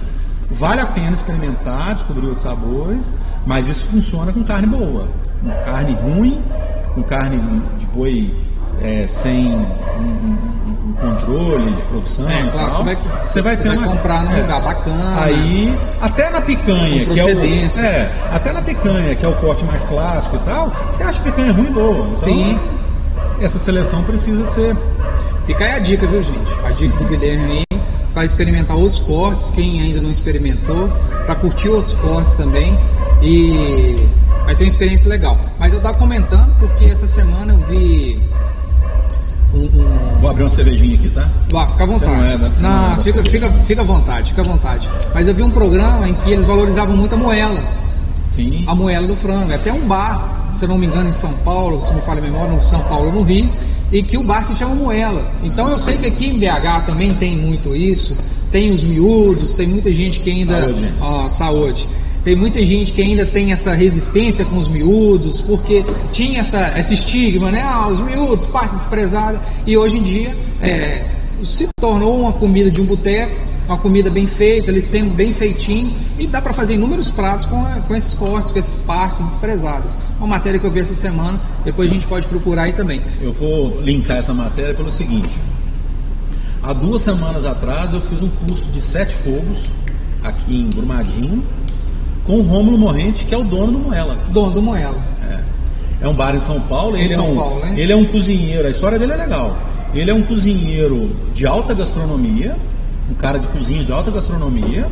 [0.52, 3.04] vale a pena experimentar, descobrir outros sabores,
[3.46, 5.08] mas isso funciona com carne boa.
[5.42, 6.42] Com carne ruim,
[6.94, 7.38] com carne
[7.78, 8.34] de boi
[8.80, 12.28] é, sem um, um, controle de produção.
[12.28, 15.22] É, claro, você vai, você vai, você vai uma, comprar num é, lugar bacana.
[15.22, 17.78] Aí, até na picanha, que é o.
[17.80, 21.52] É, até na picanha, que é o corte mais clássico e tal, você acha picanha
[21.52, 22.06] ruim boa.
[22.08, 22.60] Então, Sim.
[23.40, 24.76] Essa seleção precisa ser.
[25.46, 26.54] Fica aí a dica, viu gente?
[26.64, 27.67] A dica do Guilherme
[28.14, 30.88] para experimentar outros cortes, quem ainda não experimentou,
[31.26, 32.78] para curtir outros cortes também.
[33.22, 34.06] E
[34.44, 35.38] vai ter uma experiência legal.
[35.58, 38.20] Mas eu estava comentando porque essa semana eu vi
[39.54, 40.20] um, um...
[40.20, 41.28] Vou abrir uma cervejinha aqui, tá?
[41.50, 42.12] Vá, fica à vontade.
[42.12, 44.88] Não, é, não, não fica, fica, fica à vontade, fica à vontade.
[45.14, 47.62] Mas eu vi um programa em que eles valorizavam muito a moela.
[48.34, 48.64] Sim.
[48.66, 49.50] A moela do frango.
[49.50, 52.02] É até um bar, se eu não me engano, em São Paulo, se não me
[52.02, 53.50] falha a memória, no São Paulo, no Rio,
[53.92, 55.32] e que o bar se chama moela.
[55.42, 58.14] Então eu sei que aqui em BH também tem muito isso.
[58.50, 60.60] Tem os miúdos, tem muita gente que ainda.
[60.60, 60.92] Saúde.
[61.00, 61.88] Ó, saúde
[62.24, 66.94] tem muita gente que ainda tem essa resistência com os miúdos, porque tinha essa, esse
[66.94, 67.62] estigma, né?
[67.64, 69.40] Ah, os miúdos, parte desprezada.
[69.66, 71.06] E hoje em dia é,
[71.56, 73.34] se tornou uma comida de um boteco,
[73.68, 77.62] uma comida bem feita, ele sendo bem feitinho, e dá para fazer inúmeros pratos com,
[77.82, 79.90] com esses cortes, com esses partes desprezadas.
[80.18, 83.00] Uma matéria que eu vi essa semana, depois a gente pode procurar aí também.
[83.20, 85.30] Eu vou linkar essa matéria pelo seguinte.
[86.62, 89.58] Há duas semanas atrás eu fiz um curso de sete fogos
[90.24, 91.44] aqui em Brumadinho,
[92.24, 94.16] com o Rômulo Morrente, que é o dono do Moela.
[94.30, 95.00] Dono do Moela.
[95.22, 96.96] É, é um bar em São Paulo.
[96.96, 97.74] Ele, São é um, Paulo, né?
[97.76, 98.66] ele é um cozinheiro.
[98.66, 99.56] A história dele é legal.
[99.94, 102.56] Ele é um cozinheiro de alta gastronomia,
[103.10, 104.86] um cara de cozinha de alta gastronomia,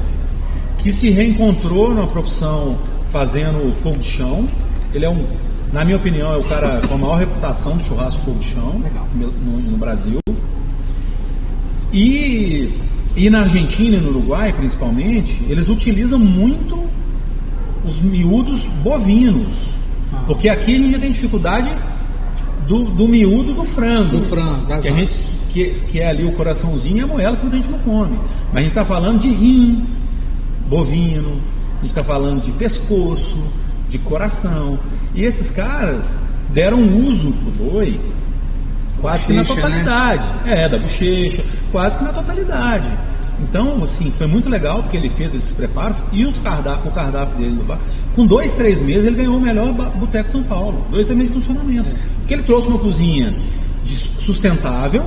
[0.79, 2.79] que se reencontrou na profissão
[3.13, 4.47] fazendo fogo de chão.
[4.95, 5.25] Ele é um,
[5.73, 8.83] na minha opinião, é o cara com a maior reputação de churrasco fogo de chão
[9.15, 10.19] no, no Brasil.
[11.93, 12.71] E,
[13.17, 16.79] e na Argentina e no Uruguai, principalmente, eles utilizam muito
[17.85, 19.53] os miúdos bovinos.
[20.13, 20.25] Ah.
[20.27, 21.71] Porque aqui a gente tem dificuldade
[22.67, 24.19] do, do miúdo do frango.
[24.19, 25.15] Do frango, que, a gente,
[25.57, 28.19] que, que é ali o coraçãozinho e a moela que a gente não come.
[28.49, 29.87] Mas a gente está falando de rim
[30.69, 31.41] bovino,
[31.79, 33.39] a gente está falando de pescoço,
[33.89, 34.79] de coração.
[35.15, 36.05] E esses caras
[36.53, 37.99] deram uso pro boi
[39.01, 39.49] quase bochecha, que na né?
[39.49, 40.27] totalidade.
[40.45, 40.65] Né?
[40.65, 42.89] É, da bochecha, quase que na totalidade.
[43.41, 47.39] Então, assim, foi muito legal porque ele fez esses preparos e os cardápio, o cardápio
[47.39, 47.79] dele no bar.
[48.15, 50.87] Com dois, três meses ele ganhou o melhor boteco de São Paulo.
[50.91, 51.89] Dois, três meses de funcionamento.
[52.19, 53.35] Porque ele trouxe uma cozinha
[54.25, 55.07] sustentável,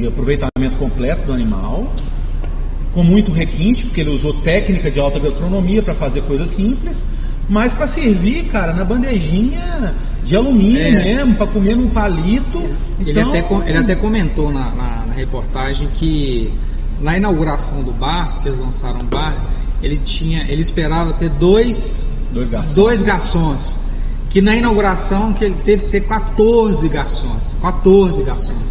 [0.00, 1.92] de aproveitamento completo do animal,
[2.92, 6.96] com muito requinte, porque ele usou técnica de alta gastronomia para fazer coisas simples,
[7.48, 11.04] mas para servir, cara, na bandejinha de alumínio é.
[11.04, 12.58] mesmo, para comer num palito.
[13.00, 13.28] Ele, então...
[13.28, 16.52] até, ele até comentou na, na, na reportagem que
[17.00, 19.34] na inauguração do bar, que eles lançaram o bar,
[19.82, 21.76] ele tinha, ele esperava ter dois,
[22.32, 22.74] dois garçons.
[22.74, 23.82] Dois garçons
[24.32, 28.61] que na inauguração que ele teve que ter 14 garçons, 14 garçons.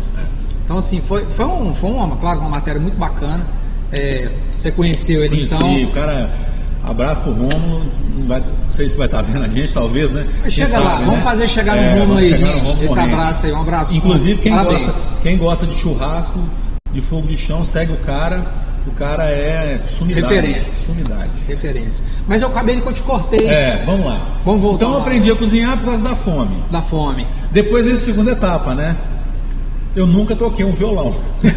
[0.72, 0.78] É.
[0.78, 3.46] Então assim, foi, foi, um, foi uma, claro, uma matéria muito bacana.
[3.92, 5.84] É, você conheceu ele Conheci, então?
[5.84, 6.30] o cara,
[6.84, 7.84] abraço pro Romulo,
[8.16, 10.26] não, vai, não sei se vai estar vendo a gente, talvez, né?
[10.50, 11.24] chega lá, sabe, vamos né?
[11.24, 12.84] fazer chegar no é, Romulo aí, gente.
[12.86, 13.94] Esse abraço aí, um abraço.
[13.94, 16.40] Inclusive, quem gosta, quem gosta de churrasco,
[16.94, 18.72] de fogo de chão, segue o cara.
[18.88, 20.34] O cara é sumidade.
[20.34, 20.74] Referência.
[20.88, 21.30] Sumidade.
[21.48, 22.04] Referência.
[22.28, 23.48] Mas eu acabei que eu te cortei.
[23.48, 24.40] É, vamos lá.
[24.44, 24.86] Vamos voltar.
[24.86, 26.64] Então eu aprendi a cozinhar por causa da fome.
[26.72, 27.28] Da fome.
[27.52, 28.96] Depois a segunda etapa, né?
[29.96, 31.14] Eu nunca toquei um violão.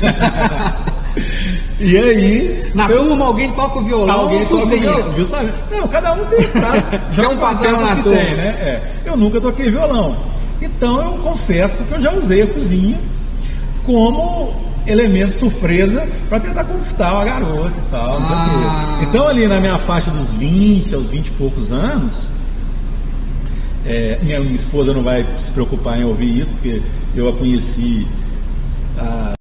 [1.78, 2.70] e aí.
[2.74, 4.20] Na eu, turma alguém toca o violão.
[4.22, 5.12] Alguém toca o violão.
[5.12, 5.28] Viu,
[5.70, 6.72] Não, cada um tem, tá?
[7.12, 8.18] já um papel na turma.
[8.18, 8.46] Tem, né?
[8.60, 8.82] É.
[9.06, 10.16] Eu nunca toquei violão.
[10.60, 12.98] Então eu confesso que eu já usei a cozinha
[13.84, 14.52] como
[14.86, 18.18] elemento surpresa para tentar conquistar a garota e tal.
[18.20, 18.98] Ah.
[19.02, 22.12] Então, ali na minha faixa dos 20 aos 20 e poucos anos,
[23.86, 26.82] é, minha, esposa não vai se preocupar em ouvir isso, porque
[27.14, 28.06] eu a conheci
[28.98, 29.34] há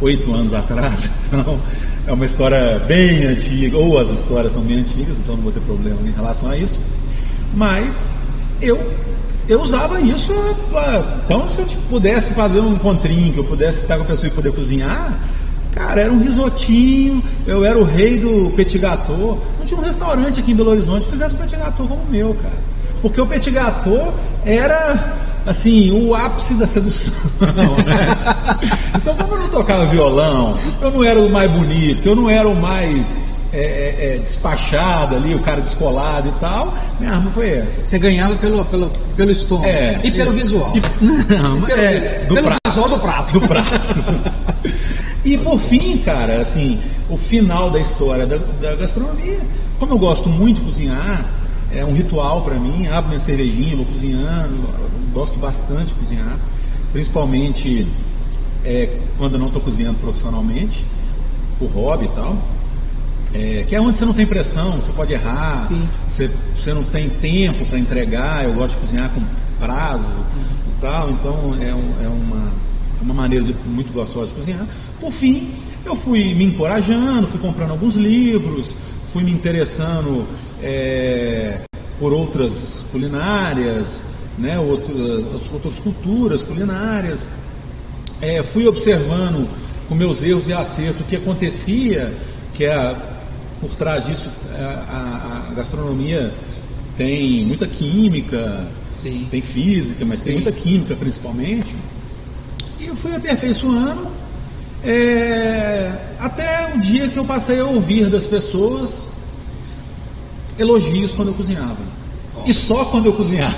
[0.00, 1.60] oito anos atrás, então
[2.06, 5.60] é uma história bem antiga, ou as histórias são bem antigas, então não vou ter
[5.60, 6.78] problema em relação a isso.
[7.54, 7.94] Mas
[8.60, 8.78] eu
[9.50, 10.32] eu usava isso.
[11.24, 14.30] Então, se eu pudesse fazer um encontrinho, que eu pudesse estar com a pessoa e
[14.30, 15.18] poder cozinhar,
[15.72, 19.42] cara, era um risotinho, eu era o rei do petit gâteau.
[19.58, 22.34] Não tinha um restaurante aqui em Belo Horizonte que fizesse petit gâteau como o meu,
[22.34, 22.54] cara.
[23.02, 27.12] Porque o petit gâteau era assim, o ápice da sedução.
[27.86, 28.16] Né?
[28.96, 32.46] Então, como eu não tocava violão, eu não era o mais bonito, eu não era
[32.46, 33.04] o mais
[33.52, 37.80] é, é, é, despachado ali, o cara descolado e tal, minha arma foi essa.
[37.88, 40.00] Você ganhava pelo, pelo, pelo estômago É.
[40.04, 40.72] e pelo visual.
[40.76, 42.58] E- não, E pelo, é, do pelo prato.
[42.68, 43.32] visual do prato.
[43.32, 43.94] Do prato.
[45.24, 49.38] e por fim, cara, assim, o final da história da, da gastronomia,
[49.78, 51.24] como eu gosto muito de cozinhar,
[51.72, 54.68] é um ritual pra mim, abro minha cervejinha, vou cozinhando,
[55.12, 56.38] gosto bastante de cozinhar,
[56.92, 57.86] principalmente
[58.64, 60.84] é, quando eu não estou cozinhando profissionalmente,
[61.60, 62.36] o hobby e tal.
[63.32, 65.88] É, que é onde você não tem pressão, você pode errar, Sim.
[66.16, 69.20] você, você não tem tempo para entregar, eu gosto de cozinhar com
[69.64, 70.04] prazo
[70.66, 72.52] e tal, então é, um- é uma,
[73.02, 74.66] uma maneira de- muito gostosa de cozinhar.
[74.98, 75.48] Por fim,
[75.86, 78.68] eu fui me encorajando, fui comprando alguns livros,
[79.12, 80.26] fui me interessando
[80.62, 81.62] é,
[81.98, 82.52] por outras
[82.90, 83.86] culinárias,
[84.38, 87.18] né, outras, outras culturas culinárias.
[88.20, 89.48] É, fui observando
[89.88, 92.12] com meus erros e acertos o que acontecia,
[92.54, 92.96] que é,
[93.60, 96.32] por trás disso é, a, a gastronomia
[96.96, 98.66] tem muita química,
[99.00, 99.26] Sim.
[99.30, 100.42] tem física, mas tem Sim.
[100.42, 101.74] muita química principalmente.
[102.78, 104.08] E eu fui aperfeiçoando
[104.84, 108.90] é, até o dia que eu passei a ouvir das pessoas
[110.58, 112.00] elogios quando eu cozinhava.
[112.46, 113.56] E só quando eu cozinhava.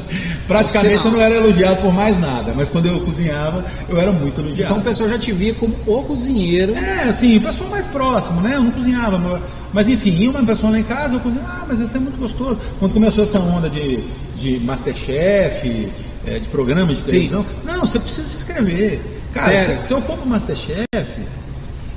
[0.48, 1.06] Praticamente não.
[1.06, 4.72] eu não era elogiado por mais nada, mas quando eu cozinhava, eu era muito elogiado.
[4.72, 6.74] Então o pessoal já te via como o cozinheiro.
[6.74, 8.56] É, assim, o pessoal mais próximo, né?
[8.56, 11.80] Eu não cozinhava, mas, mas enfim, uma pessoa lá em casa, eu cozinhava, ah, mas
[11.80, 12.58] isso é muito gostoso.
[12.78, 14.02] Quando começou essa onda de,
[14.36, 15.88] de Masterchef,
[16.26, 19.00] é, de programas de televisão, não, você precisa se inscrever.
[19.34, 20.86] Cara, se eu for pro Masterchef,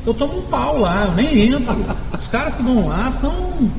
[0.06, 1.76] eu tomo um pau lá, eu nem entro.
[2.20, 3.72] Os caras que vão lá são,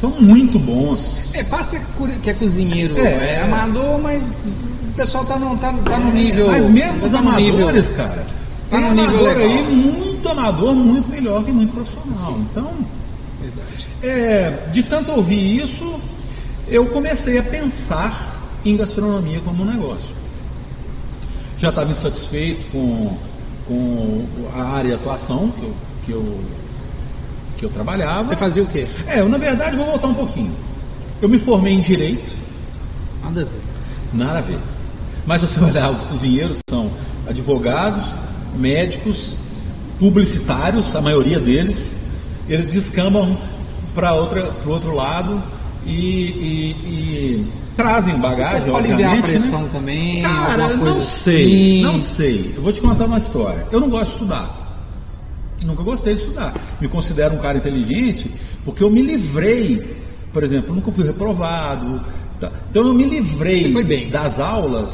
[0.00, 1.00] são muito bons.
[1.34, 3.34] É, passa que que é cozinheiro, É.
[3.34, 6.46] é, amador, mas o pessoal tá no, tá, tá no nível.
[6.46, 8.26] Mas mesmo os tá no amadores, nível- cara,
[8.70, 9.42] tá no nível amador legal.
[9.58, 12.38] aí muito amador, muito melhor que muito profissional.
[12.38, 12.72] Então,
[13.40, 13.86] Verdade.
[14.02, 16.00] É, de tanto ouvir isso,
[16.68, 20.23] eu comecei a pensar em gastronomia como um negócio.
[21.58, 23.16] Já estava insatisfeito com,
[23.66, 26.44] com a área de atuação que eu, que eu,
[27.58, 28.28] que eu trabalhava.
[28.28, 28.86] Você fazia o quê?
[29.06, 30.52] É, eu na verdade vou voltar um pouquinho.
[31.22, 32.32] Eu me formei em Direito,
[33.22, 33.60] Nada a ver.
[34.12, 34.58] nada a ver.
[35.26, 36.90] Mas se você olhar, os cozinheiros são
[37.26, 38.04] advogados,
[38.56, 39.16] médicos,
[39.98, 41.76] publicitários, a maioria deles,
[42.46, 43.38] eles descambam
[43.94, 45.42] para o outro lado
[45.86, 49.68] e, e- e trazem bagagem, aliviar a obviamente, pressão né?
[49.72, 51.82] também, Cara, não sei, assim.
[51.82, 52.52] não sei.
[52.56, 53.66] Eu vou te contar uma história.
[53.70, 54.60] Eu não gosto de estudar.
[55.62, 56.52] Nunca gostei de estudar.
[56.80, 58.30] Me considero um cara inteligente
[58.64, 59.96] porque eu me livrei,
[60.32, 62.00] por exemplo, nunca fui reprovado.
[62.40, 62.50] tá?
[62.70, 63.72] Então eu me livrei
[64.10, 64.90] das aulas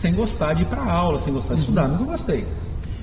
[0.00, 1.66] sem gostar de ir para aula, sem gostar de Uhum.
[1.66, 1.88] estudar.
[1.88, 2.44] Nunca gostei.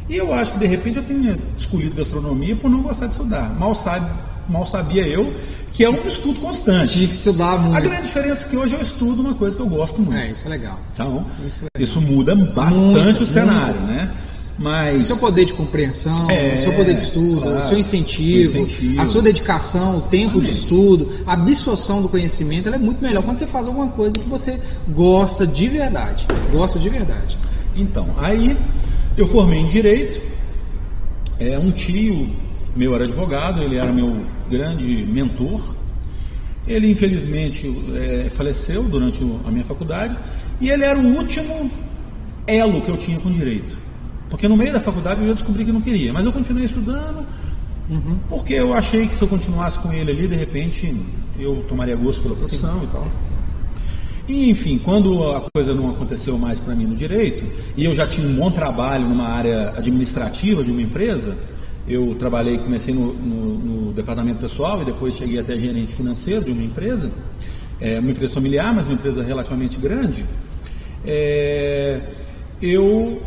[0.07, 3.49] E eu acho que de repente eu tenho escolhido gastronomia por não gostar de estudar.
[3.59, 4.07] Mal, sabe,
[4.49, 5.33] mal sabia eu
[5.73, 6.93] que é um estudo constante.
[6.93, 7.81] Tinha que estudar A muito.
[7.83, 10.17] grande diferença é que hoje eu estudo uma coisa que eu gosto muito.
[10.17, 10.79] É, isso é legal.
[10.93, 13.93] Então, Isso é isso muda bastante Muito, o cenário, muito.
[13.93, 14.11] né?
[14.57, 17.57] O Mas seu poder de compreensão, É, o seu poder de estudo, claro.
[17.57, 19.01] o seu incentivo, O incentivo.
[19.01, 20.61] a sua dedicação, o tempo de Exatamente.
[20.61, 24.29] estudo, a absorção do conhecimento, ela é muito melhor quando você faz alguma coisa que
[24.29, 26.25] você gosta de verdade.
[26.53, 27.37] Gosta de verdade.
[27.75, 28.55] Então, aí
[29.17, 30.21] eu formei em Direito,
[31.37, 32.29] é, um tio
[32.77, 35.61] meu era advogado, ele era meu grande mentor.
[36.67, 37.61] Ele infelizmente
[37.95, 40.17] é, faleceu durante a minha faculdade
[40.59, 41.69] e ele era o último
[42.47, 43.77] elo que eu tinha com Direito.
[44.29, 47.25] Porque no meio da faculdade eu já descobri que não queria, mas eu continuei estudando,
[47.87, 48.17] Uhum.
[48.27, 50.91] porque eu achei que se eu continuasse com ele ali, de repente
[51.39, 53.07] eu tomaria gosto pela profissão e tal.
[54.27, 57.45] E, enfim, quando a coisa não aconteceu mais para mim no direito,
[57.77, 61.37] e eu já tinha um bom trabalho numa área administrativa de uma empresa,
[61.87, 66.51] eu trabalhei, comecei no, no- no departamento pessoal e depois cheguei até gerente financeiro de
[66.51, 67.11] uma empresa,
[67.79, 70.25] é, uma empresa familiar, mas uma empresa relativamente grande.
[71.05, 72.01] É,
[72.61, 73.21] eu,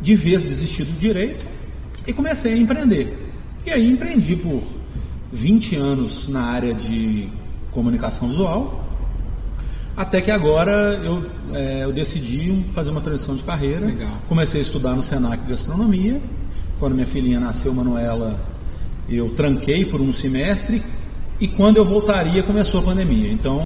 [0.00, 1.44] de vez, desisti do direito
[2.06, 3.16] e comecei a empreender.
[3.66, 4.62] E aí empreendi por
[5.32, 7.28] 20 anos na área de
[7.72, 8.84] comunicação visual,
[9.96, 13.86] até que agora eu, é, eu decidi fazer uma transição de carreira.
[13.86, 14.18] Legal.
[14.28, 16.20] Comecei a estudar no Senac Gastronomia.
[16.78, 18.38] Quando minha filhinha nasceu, Manuela,
[19.08, 20.82] eu tranquei por um semestre.
[21.40, 23.32] E quando eu voltaria, começou a pandemia.
[23.32, 23.62] Então,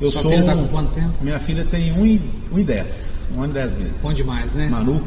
[0.00, 0.30] eu Sua sou.
[0.30, 1.14] filha tá com quanto tempo?
[1.22, 2.20] Minha filha tem 1 e,
[2.52, 2.86] um e 10.
[3.36, 3.92] Um ano e 10 meses.
[4.02, 4.68] Bom demais, né?
[4.68, 5.02] Manu,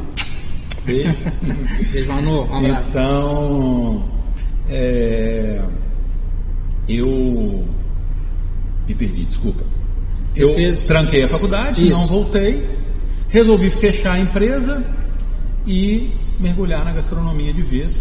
[0.84, 1.14] beijo.
[1.92, 2.42] Beijo, Manu.
[2.42, 2.88] Um abraço.
[2.90, 4.04] Então,
[4.68, 5.60] é,
[6.88, 7.66] eu
[8.86, 9.62] me perdi, desculpa.
[10.34, 10.86] eu fez...
[10.86, 11.90] tranquei a faculdade, Isso.
[11.90, 12.66] não voltei,
[13.28, 15.01] resolvi fechar a empresa
[15.66, 17.92] e mergulhar na gastronomia de vez.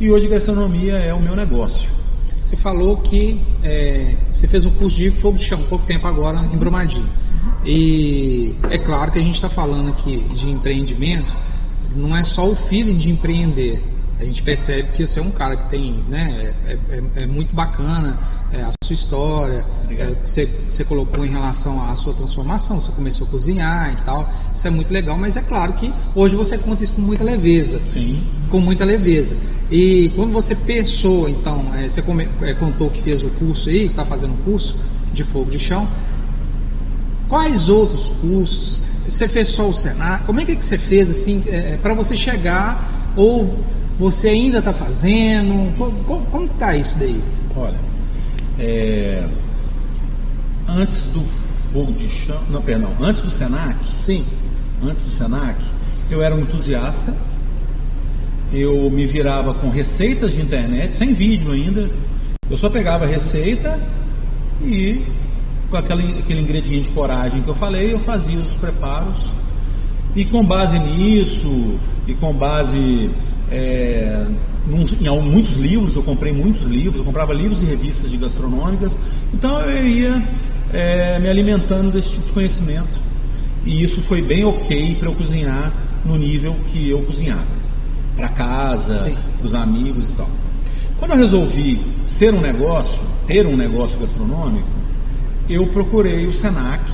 [0.00, 1.88] E hoje gastronomia é o meu negócio.
[2.48, 6.38] Você falou que é, você fez um curso de fogo de chão pouco tempo agora
[6.46, 7.08] em Brumadinho.
[7.64, 11.30] E é claro que a gente está falando aqui de empreendimento,
[11.94, 13.82] não é só o feeling de empreender,
[14.20, 17.54] a gente percebe que você é um cara que tem, né, é, é, é muito
[17.54, 18.18] bacana
[18.52, 23.28] é, a sua história, é, você, você colocou em relação à sua transformação, você começou
[23.28, 26.82] a cozinhar e tal, isso é muito legal, mas é claro que hoje você conta
[26.82, 28.24] isso com muita leveza, Sim.
[28.50, 29.36] com muita leveza.
[29.70, 33.86] E quando você pensou, então, é, você come, é, contou que fez o curso aí,
[33.86, 34.74] está fazendo um curso
[35.12, 35.86] de fogo de chão,
[37.28, 38.82] quais outros cursos?
[39.10, 40.24] Você fez só o Senar?
[40.26, 41.42] Como é que, você fez assim
[41.82, 43.58] para você chegar ou
[43.98, 45.76] você ainda está fazendo?
[46.06, 47.20] Como está isso daí?
[47.56, 47.78] Olha,
[48.58, 49.26] é,
[50.68, 51.20] antes do
[51.72, 53.76] fogo de chão, não, perdão, antes do Senac,
[54.06, 54.24] sim,
[54.82, 55.60] antes do Senac,
[56.10, 57.14] eu era um entusiasta.
[58.52, 61.90] Eu me virava com receitas de internet, sem vídeo ainda.
[62.48, 63.78] Eu só pegava a receita
[64.62, 65.02] e
[65.70, 69.16] com aquele, aquele ingrediente coragem que eu falei, eu fazia os preparos.
[70.16, 73.10] E com base nisso, e com base
[73.50, 74.26] é,
[74.68, 78.92] em muitos livros, eu comprei muitos livros, eu comprava livros e revistas de gastronômicas,
[79.32, 80.22] então eu ia
[80.72, 83.08] é, me alimentando desse tipo de conhecimento.
[83.64, 85.72] E isso foi bem ok para eu cozinhar
[86.04, 87.58] no nível que eu cozinhava.
[88.16, 90.28] Para casa, para os amigos e tal.
[90.98, 91.80] Quando eu resolvi
[92.18, 94.68] ser um negócio, ter um negócio gastronômico,
[95.48, 96.92] eu procurei o Senac,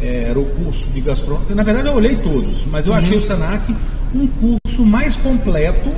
[0.00, 1.54] é, era o curso de gastronomia.
[1.54, 2.98] Na verdade, eu olhei todos, mas eu uhum.
[2.98, 3.74] achei o Senac
[4.14, 5.90] um curso mais completo,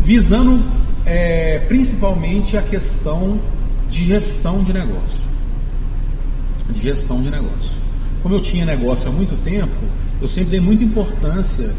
[0.00, 0.64] visando
[1.06, 3.38] é, principalmente a questão
[3.90, 5.24] de gestão de negócio.
[6.70, 7.70] De gestão de negócio.
[8.22, 9.72] Como eu tinha negócio há muito tempo,
[10.20, 11.70] eu sempre dei muita importância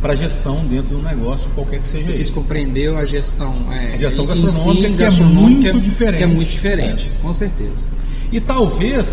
[0.00, 2.32] para a gestão dentro do negócio, qualquer que seja isso.
[2.32, 6.18] compreendeu a gestão, é, a gestão gastronômica, si, que, é muito é, diferente.
[6.18, 7.22] Que é muito diferente, é.
[7.22, 7.88] com certeza.
[8.30, 9.06] E talvez,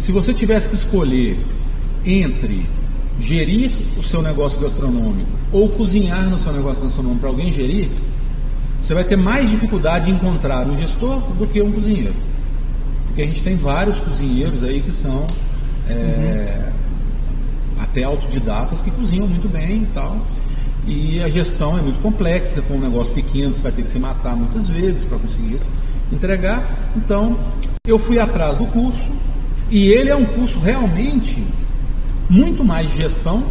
[0.00, 1.38] se você tivesse que escolher
[2.04, 2.66] entre
[3.20, 7.90] gerir o seu negócio gastronômico ou cozinhar no seu negócio gastronômico para alguém gerir,
[8.82, 12.14] você vai ter mais dificuldade em encontrar um gestor do que um cozinheiro.
[13.06, 15.26] Porque a gente tem vários cozinheiros aí que são
[15.88, 16.72] é,
[17.76, 17.82] uhum.
[17.82, 20.18] até autodidatas que cozinham muito bem e tal.
[20.86, 23.92] E a gestão é muito complexa, se for um negócio pequeno, você vai ter que
[23.92, 25.60] se matar muitas vezes para conseguir
[26.12, 26.92] entregar.
[26.96, 27.38] Então,
[27.86, 28.98] eu fui atrás do curso,
[29.70, 31.42] e ele é um curso realmente
[32.32, 33.44] muito mais de gestão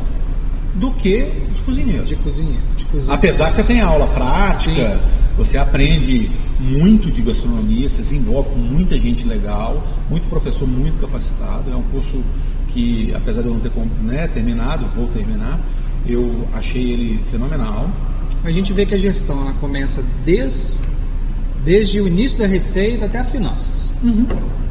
[0.75, 2.09] do que os cozinheiros.
[2.09, 3.13] De cozinha, de cozinha.
[3.13, 5.35] Apesar que você tem aula prática, Sim.
[5.37, 10.99] você aprende muito de gastronomia, você se envolve com muita gente legal, muito professor muito
[10.99, 11.71] capacitado.
[11.71, 12.23] É um curso
[12.69, 13.71] que, apesar de eu não ter
[14.01, 15.59] né, terminado, vou terminar,
[16.07, 17.87] eu achei ele fenomenal.
[18.43, 20.57] A gente vê que a gestão ela começa desde,
[21.63, 23.91] desde o início da receita até as finanças.
[24.03, 24.25] Uhum.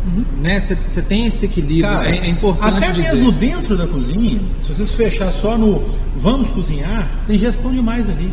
[0.05, 0.25] Uhum.
[0.41, 0.61] Né?
[0.61, 2.77] Você tem esse equilíbrio, Cara, é, é, importante.
[2.77, 3.13] Até dizer.
[3.13, 5.83] mesmo dentro da cozinha, se vocês fechar só no
[6.21, 8.33] vamos cozinhar, tem gestão demais ali.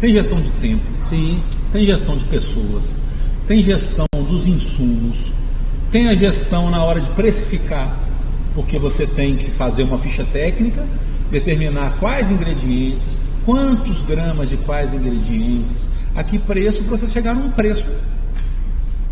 [0.00, 1.40] Tem gestão de tempo, Sim.
[1.72, 2.94] tem gestão de pessoas,
[3.46, 5.16] tem gestão dos insumos,
[5.90, 7.96] tem a gestão na hora de precificar,
[8.54, 10.84] porque você tem que fazer uma ficha técnica,
[11.30, 13.06] determinar quais ingredientes,
[13.46, 17.84] quantos gramas de quais ingredientes, a que preço para você chegar num preço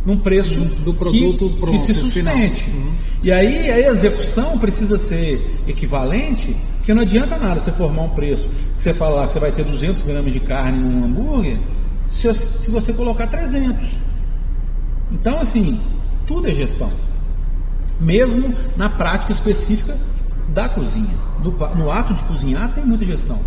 [0.04, 2.70] num preço do produto que, pronto, que se sustente.
[2.70, 2.92] Uhum.
[3.22, 8.46] E aí a execução precisa ser equivalente, porque não adianta nada você formar um preço.
[8.82, 11.58] Você falar que você vai ter 200 gramas de carne num hambúrguer,
[12.10, 13.98] se, se você colocar 300.
[15.12, 15.80] Então, assim,
[16.26, 16.90] tudo é gestão.
[17.98, 19.96] Mesmo na prática específica
[20.48, 21.16] da cozinha.
[21.42, 23.40] No, no ato de cozinhar tem muita gestão.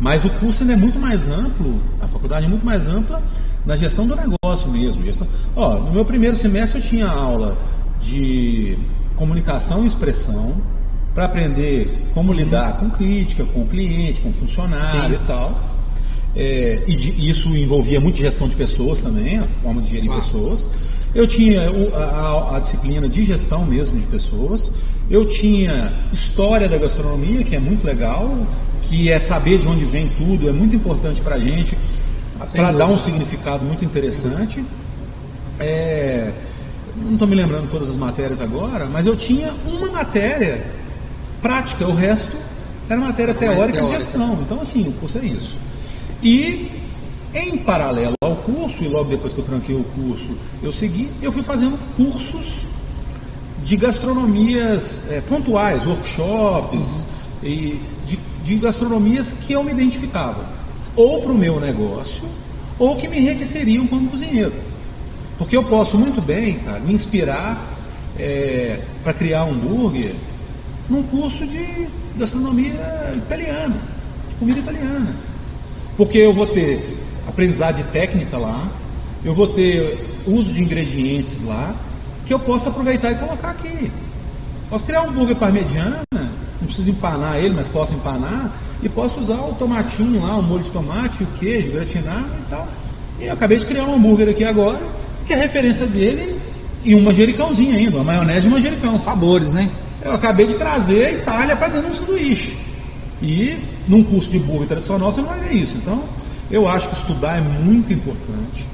[0.00, 3.22] Mas o curso é muito mais amplo, a faculdade é muito mais ampla
[3.66, 5.04] na gestão do negócio mesmo.
[5.04, 5.28] Gestão...
[5.54, 7.56] Ó, no meu primeiro semestre eu tinha aula
[8.00, 8.78] de
[9.16, 10.56] comunicação e expressão
[11.14, 12.38] para aprender como uhum.
[12.38, 15.22] lidar com crítica, com o cliente, com o funcionário Sim.
[15.22, 15.70] e tal.
[16.34, 20.64] É, e de, isso envolvia muito gestão de pessoas também, a forma de gerir pessoas.
[21.14, 24.62] Eu tinha a, a, a, disciplina de gestão mesmo de pessoas.
[25.10, 28.30] Eu tinha história da gastronomia, que é muito legal,
[28.82, 31.76] que é saber de onde vem tudo, é muito importante para a gente
[32.52, 34.64] para dar um significado muito interessante.
[35.58, 36.32] É,
[36.96, 40.62] não estou me lembrando todas as matérias agora, mas eu tinha uma matéria
[41.42, 42.36] prática, o resto
[42.88, 44.38] era matéria teórica e gestão.
[44.42, 45.56] Então, assim, o curso é isso.
[46.22, 46.70] E,
[47.34, 51.32] em paralelo ao curso, e logo depois que eu tranquei o curso, eu segui, eu
[51.32, 52.46] fui fazendo cursos
[53.64, 57.02] de gastronomias é, pontuais, workshops, uhum.
[57.42, 57.80] e
[58.42, 60.44] de, de gastronomias que eu me identificava,
[60.96, 62.22] ou para o meu negócio,
[62.78, 64.52] ou que me enriqueceriam como cozinheiro.
[65.38, 67.78] Porque eu posso muito bem, cara, me inspirar
[68.18, 70.14] é, para criar um hambúrguer
[70.88, 73.76] num curso de gastronomia italiana,
[74.28, 75.14] de comida italiana.
[75.96, 78.68] Porque eu vou ter aprendizagem técnica lá,
[79.24, 81.74] eu vou ter uso de ingredientes lá,
[82.26, 83.90] que eu posso aproveitar e colocar aqui.
[84.68, 86.02] Posso criar um hambúrguer parmegiana,
[86.70, 88.52] preciso empanar ele, mas posso empanar,
[88.82, 92.68] e posso usar o tomatinho lá, o molho de tomate, o queijo, gratinado e tal.
[93.20, 94.80] E eu acabei de criar um hambúrguer aqui agora,
[95.26, 96.36] que a referência dele
[96.84, 98.98] e um manjericãozinho ainda, uma maionese e manjericão.
[99.00, 99.70] Sabores, né?
[100.02, 102.56] Eu acabei de trazer a Itália para dentro do sanduíche.
[103.22, 105.76] E num curso de hambúrguer tradicional você não vai ver isso.
[105.76, 106.04] Então,
[106.50, 108.64] eu acho que estudar é muito importante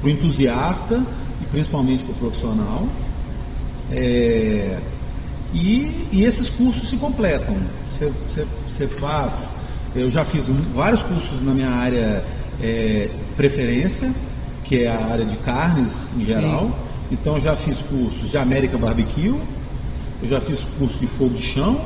[0.00, 1.02] para o entusiasta
[1.42, 2.86] e principalmente para o profissional.
[3.90, 4.78] É,
[5.52, 7.56] e, e, esses cursos se completam.
[7.98, 9.32] Você faz.
[9.94, 12.24] Eu já fiz um, vários cursos na minha área
[12.60, 14.12] é, preferência,
[14.64, 16.66] que é a área de carnes em geral.
[16.66, 16.74] Sim.
[17.12, 19.40] Então eu já fiz cursos de América Barbecue,
[20.22, 21.80] eu já fiz curso de fogo de chão,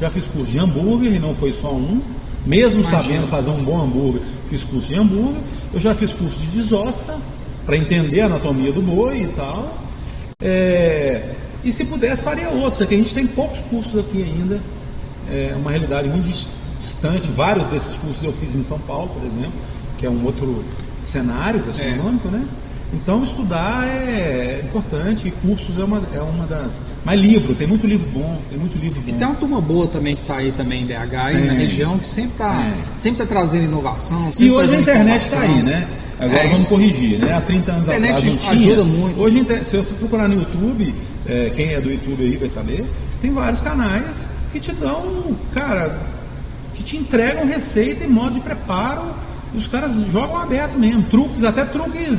[0.00, 2.00] já fiz curso de hambúrguer e não foi só um.
[2.46, 3.02] Mesmo Imagina.
[3.02, 5.42] sabendo fazer um bom hambúrguer, fiz curso de hambúrguer.
[5.74, 7.20] Eu já fiz curso de desossa,
[7.64, 9.82] para entender a anatomia do boi e tal.
[10.40, 12.82] É, e se pudesse, faria outros.
[12.82, 14.60] Aqui a gente tem poucos cursos aqui ainda.
[15.30, 16.26] É uma realidade muito
[16.80, 17.30] distante.
[17.32, 19.52] Vários desses cursos eu fiz em São Paulo, por exemplo,
[19.98, 20.64] que é um outro
[21.12, 22.30] cenário gastronômico, é.
[22.32, 22.46] né?
[22.92, 26.70] Então estudar é importante e cursos é uma, é uma das.
[27.04, 29.08] Mas livro, tem muito livro bom, tem muito livro bom.
[29.08, 32.06] E tem uma turma boa também que está aí também em BH, na região, que
[32.08, 32.74] sempre está é.
[33.02, 34.32] sempre tá trazendo inovação.
[34.38, 35.88] E hoje a internet está aí, né?
[36.22, 36.48] Agora é.
[36.48, 37.34] vamos corrigir, né?
[37.34, 38.50] Há 30 anos atrás não tinha.
[38.52, 39.20] ajuda muito.
[39.20, 40.94] Hoje, se você procurar no YouTube,
[41.26, 42.84] é, quem é do YouTube aí vai saber,
[43.20, 44.06] tem vários canais
[44.52, 45.98] que te dão, cara,
[46.74, 49.02] que te entregam receita e modo de preparo.
[49.52, 52.18] E os caras jogam aberto mesmo, truques, até truques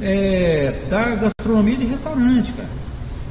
[0.00, 2.68] é, da gastronomia de restaurante, cara.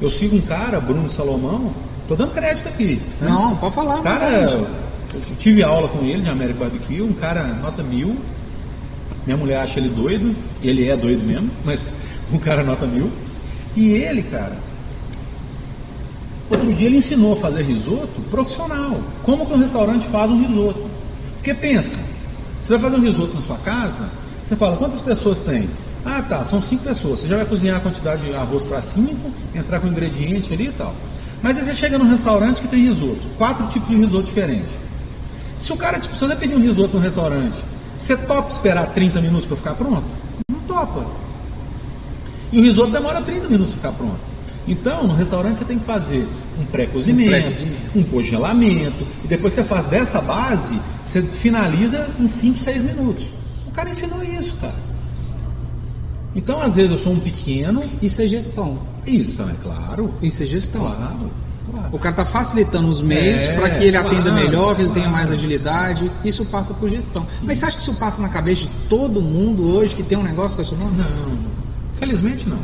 [0.02, 1.72] Eu sigo um cara, Bruno Salomão,
[2.08, 3.00] tô dando crédito aqui.
[3.20, 3.28] Né?
[3.28, 4.02] Não, pode falar.
[4.02, 4.66] Cara,
[5.14, 8.16] eu tive aula com ele de América Barbecue, um cara nota mil.
[9.28, 11.78] Minha mulher acha ele doido, ele é doido mesmo, mas
[12.32, 13.12] um cara nota mil.
[13.76, 14.56] E ele, cara,
[16.50, 18.98] outro dia ele ensinou a fazer risoto profissional.
[19.24, 20.80] Como que um restaurante faz um risoto?
[21.34, 21.90] Porque pensa,
[22.62, 24.08] você vai fazer um risoto na sua casa,
[24.48, 25.68] você fala, quantas pessoas tem?
[26.06, 27.20] Ah, tá, são cinco pessoas.
[27.20, 30.72] Você já vai cozinhar a quantidade de arroz para cinco, entrar com ingrediente ali e
[30.72, 30.94] tal.
[31.42, 34.70] Mas aí você chega num restaurante que tem risoto, quatro tipos de risoto diferentes.
[35.64, 37.56] Se o cara, tipo, se você pedir um risoto no restaurante,
[38.08, 40.06] você topa esperar 30 minutos para ficar pronto?
[40.50, 41.04] Não topa.
[42.50, 44.20] E o risoto demora 30 minutos para ficar pronto.
[44.66, 46.26] Então, no restaurante você tem que fazer
[46.58, 52.28] um pré-cozimento, um, pré um congelamento, e depois você faz dessa base, você finaliza em
[52.28, 53.24] 5, 6 minutos.
[53.66, 54.74] O cara ensinou isso, cara.
[56.34, 57.82] Então, às vezes, eu sou um pequeno.
[58.00, 58.78] Isso é gestão.
[59.06, 60.14] Isso, é claro.
[60.22, 60.82] Isso é gestão.
[60.82, 61.30] Claro.
[61.78, 61.96] Claro.
[61.96, 64.92] O cara está facilitando os meios é, para que ele claro, atenda melhor, que ele
[64.92, 66.10] tenha mais agilidade.
[66.24, 67.26] Isso passa por gestão.
[67.42, 70.22] Mas você acha que isso passa na cabeça de todo mundo hoje que tem um
[70.22, 70.96] negócio com esse nome?
[70.96, 71.38] Não.
[71.98, 72.58] Felizmente não.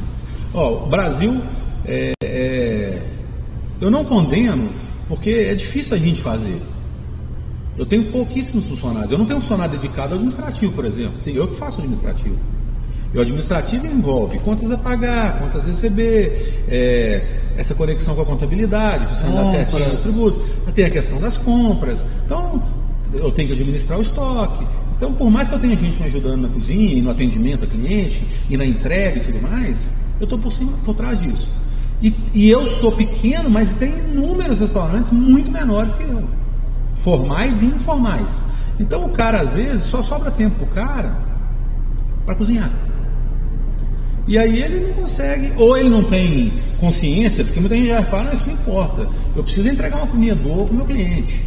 [0.53, 1.43] Ó, o Brasil,
[1.85, 3.03] é, é,
[3.81, 4.71] eu não condeno,
[5.09, 6.63] porque é difícil a gente fazer.
[7.77, 9.11] Eu tenho pouquíssimos funcionários.
[9.11, 11.17] Eu não tenho um funcionário dedicado ao administrativo, por exemplo.
[11.25, 12.39] Sim, eu que faço administrativo.
[13.15, 17.23] E o administrativo envolve contas a pagar, contas a receber, é,
[17.57, 20.43] essa conexão com a contabilidade, precisando dar certinho os tributos.
[20.75, 22.01] Tem a questão das compras.
[22.27, 22.61] Então,
[23.13, 24.67] eu tenho que administrar o estoque.
[24.97, 27.69] Então, por mais que eu tenha gente me ajudando na cozinha, e no atendimento a
[27.69, 29.79] cliente, e na entrega e tudo mais,
[30.19, 31.49] eu estou por cima, por trás disso.
[32.03, 36.25] E, e, eu sou pequeno, mas tem inúmeros restaurantes muito menores que eu.
[37.05, 38.27] Formais e informais.
[38.81, 41.17] Então o cara, às vezes, só sobra tempo pro cara
[42.27, 42.71] para cozinhar.
[44.27, 48.31] E aí ele não consegue, ou ele não tem consciência, porque muita gente já fala,
[48.31, 49.07] ah, isso não importa,
[49.37, 51.47] eu preciso entregar uma comida boa para o meu cliente.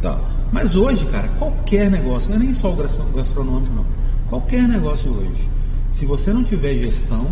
[0.00, 0.18] Tá.
[0.50, 3.84] Mas hoje, cara, qualquer negócio, não é nem só o gastronômico não,
[4.30, 5.48] qualquer negócio hoje,
[5.98, 7.26] se você não tiver gestão,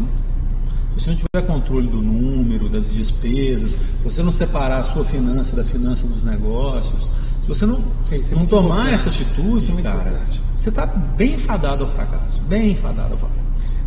[0.95, 5.05] se você não tiver controle do número, das despesas, se você não separar a sua
[5.07, 7.09] finança da finança dos negócios,
[7.43, 10.21] se você não, se não tomar essa atitude, cara,
[10.59, 13.44] você está bem fadado ao fracasso, bem fadado ao fracasso.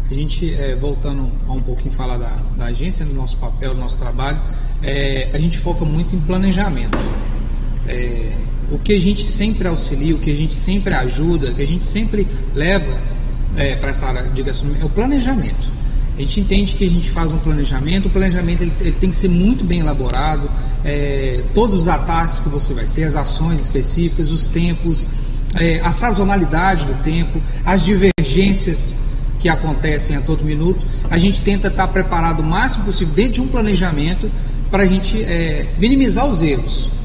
[0.10, 3.80] A gente, é, voltando a um pouquinho falar da, da, agência, do nosso papel, do
[3.82, 4.40] nosso trabalho,
[4.82, 6.98] é, a gente foca muito em planejamento.
[7.90, 8.32] É,
[8.72, 11.68] o que a gente sempre auxilia, o que a gente sempre ajuda, o que a
[11.68, 12.98] gente sempre leva
[13.58, 15.68] é, para essa área de gastronomia é o planejamento.
[16.18, 19.20] A gente entende que a gente faz um planejamento, o planejamento ele, ele tem que
[19.20, 20.50] ser muito bem elaborado,
[20.86, 25.06] é, todos os ataques que você vai ter, as ações específicas, os tempos,
[25.56, 28.80] é, a sazonalidade do tempo, as divergências
[29.40, 30.80] que acontecem a todo minuto,
[31.10, 34.30] a gente tenta estar preparado o máximo possível dentro de um planejamento
[34.72, 36.98] para a gente é, minimizar os erros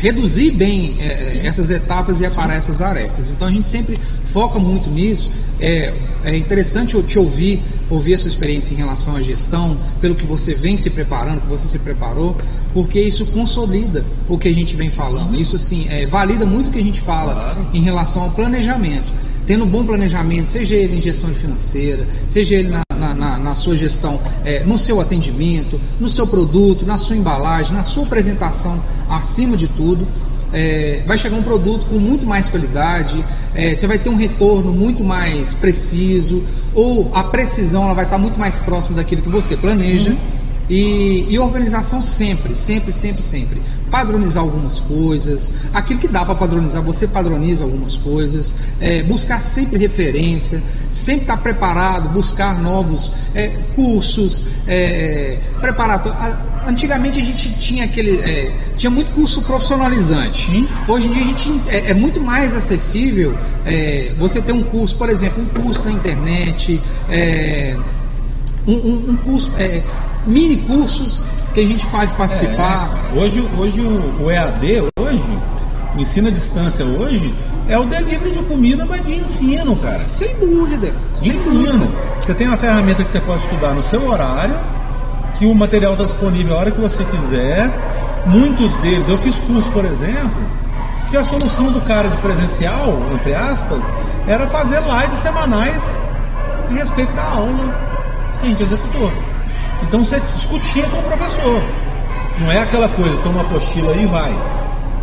[0.00, 3.30] reduzir bem é, essas etapas e aparar essas arestas.
[3.30, 3.98] Então a gente sempre
[4.32, 5.28] foca muito nisso.
[5.60, 5.92] É,
[6.24, 10.24] é interessante eu te ouvir, ouvir a sua experiência em relação à gestão, pelo que
[10.24, 12.36] você vem se preparando, que você se preparou,
[12.72, 15.38] porque isso consolida o que a gente vem falando.
[15.38, 19.64] Isso assim, é, valida muito o que a gente fala em relação ao planejamento tendo
[19.64, 23.76] um bom planejamento, seja ele em gestão financeira, seja ele na, na, na, na sua
[23.76, 29.56] gestão, é, no seu atendimento, no seu produto, na sua embalagem, na sua apresentação, acima
[29.56, 30.06] de tudo,
[30.52, 34.70] é, vai chegar um produto com muito mais qualidade, é, você vai ter um retorno
[34.70, 39.56] muito mais preciso, ou a precisão ela vai estar muito mais próxima daquilo que você
[39.56, 40.10] planeja.
[40.10, 40.39] Uhum.
[40.70, 43.60] E, e, organização sempre, sempre, sempre, sempre.
[43.90, 45.42] Padronizar algumas coisas,
[45.74, 48.46] aquilo que dá para padronizar, você padroniza algumas coisas,
[48.80, 50.62] é, buscar sempre referência,
[51.04, 55.38] sempre estar preparado, buscar novos é, cursos, é.
[56.66, 58.20] Antigamente a gente tinha aquele.
[58.20, 60.68] É, tinha muito curso profissionalizante.
[60.86, 64.94] Hoje em dia a gente é, é muito mais acessível é, você ter um curso,
[64.96, 67.76] por exemplo, um curso na internet, é,
[68.68, 69.50] um, um, um curso
[70.26, 72.90] mini cursos que a gente pode participar.
[73.12, 75.38] É, hoje, hoje o, o, EAD, hoje,
[75.96, 77.34] o ensino à distância hoje,
[77.68, 80.04] é o delivery de comida, mas de ensino, cara.
[80.18, 80.92] Sem dúvida.
[81.20, 81.72] De sem ensino.
[81.72, 81.88] Dúvida.
[82.22, 84.54] Você tem uma ferramenta que você pode estudar no seu horário,
[85.38, 87.70] que o material está disponível a hora que você quiser.
[88.26, 90.42] Muitos deles, eu fiz curso, por exemplo,
[91.10, 93.82] que a solução do cara de presencial, entre aspas,
[94.28, 95.82] era fazer lives semanais
[96.68, 97.74] a respeito da aula
[98.40, 99.10] que a gente executou.
[99.82, 101.62] Então você discutia com o professor.
[102.38, 104.34] Não é aquela coisa, toma uma apostila aí e vai.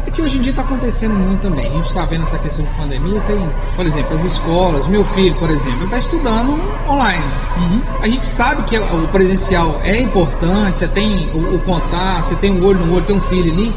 [0.08, 1.68] É que hoje em dia está acontecendo muito também.
[1.68, 5.36] A gente está vendo essa questão de pandemia, tem, por exemplo, as escolas, meu filho,
[5.36, 6.58] por exemplo, está estudando
[6.90, 7.26] online.
[7.58, 7.82] Uhum.
[8.02, 12.52] A gente sabe que o presencial é importante, você tem o, o contato, você tem
[12.54, 13.76] um olho no olho, tem um filho ali,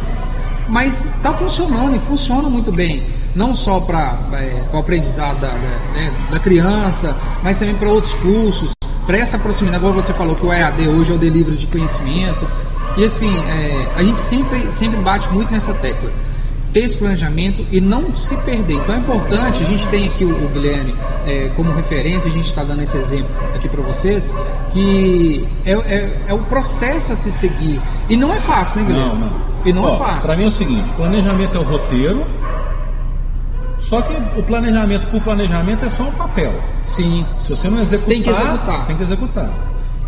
[0.69, 3.03] mas está funcionando e funciona muito bem.
[3.35, 8.15] Não só para é, o aprendizado da, da, né, da criança, mas também para outros
[8.15, 8.80] cursos
[9.11, 12.47] para essa proximidade, agora você falou que o EAD hoje é o delivery de conhecimento,
[12.97, 16.13] e assim, é, a gente sempre, sempre bate muito nessa tecla.
[16.73, 18.75] Ter esse planejamento e não se perder.
[18.75, 20.95] Então é importante, a gente tem aqui o, o Guilherme
[21.27, 24.23] é, como referência, a gente está dando esse exemplo aqui para vocês,
[24.73, 27.81] que é, é, é, o processo a se seguir.
[28.09, 29.19] E não é fácil, né, Guilherme?
[29.19, 29.33] Não, não.
[29.65, 30.23] E não é fácil.
[30.23, 32.25] Para mim é o seguinte: planejamento é o roteiro,
[33.91, 36.55] só que o planejamento por planejamento é só um papel.
[36.95, 37.26] Sim.
[37.45, 38.86] Se você não executar, tem que executar.
[38.86, 39.51] Tem que executar.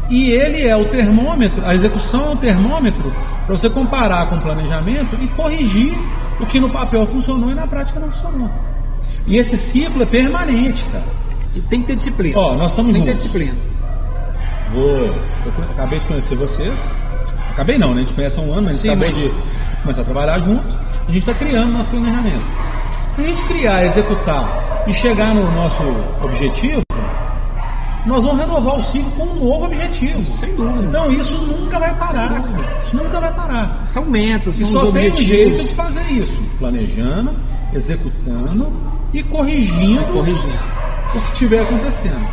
[0.08, 3.12] E ele é o termômetro, a execução é o termômetro
[3.46, 5.94] para você comparar com o planejamento e corrigir
[6.40, 8.50] o que no papel funcionou e na prática não funcionou.
[9.26, 11.04] E esse ciclo é permanente, cara.
[11.54, 12.38] E tem que ter disciplina.
[12.38, 13.54] Ó, nós estamos Tem que ter disciplina.
[14.72, 14.84] Vou.
[14.84, 16.78] Eu acabei de conhecer vocês.
[17.50, 18.02] Acabei não, né?
[18.02, 19.16] A gente conhece há um ano, mas a gente acabou mas...
[19.16, 20.68] de começar a trabalhar junto.
[21.08, 22.71] A gente está criando nosso planejamento.
[23.14, 25.82] Se a gente criar, executar e chegar no nosso
[26.22, 26.82] objetivo,
[28.06, 30.24] nós vamos renovar o ciclo com um novo objetivo.
[30.40, 30.86] Sem dúvida.
[30.88, 32.40] Então isso nunca vai parar.
[32.84, 33.90] Isso nunca vai parar.
[33.92, 36.42] São metas, são e só tem um jeito de fazer isso.
[36.58, 37.36] Planejando,
[37.74, 38.72] executando
[39.12, 40.58] e corrigindo, corrigindo.
[41.14, 42.26] o que estiver acontecendo.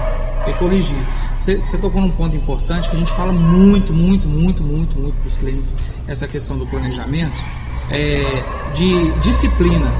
[0.47, 1.05] E corrigindo.
[1.45, 5.27] Você tocou num ponto importante que a gente fala muito, muito, muito, muito, muito para
[5.27, 5.69] os clientes,
[6.07, 7.41] essa questão do planejamento,
[7.89, 8.43] é,
[8.75, 9.91] de disciplina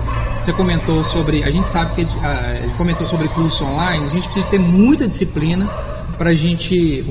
[0.50, 4.48] você comentou sobre, a gente sabe que uh, comentou sobre curso online, a gente precisa
[4.48, 5.68] ter muita disciplina
[6.18, 7.06] para a gente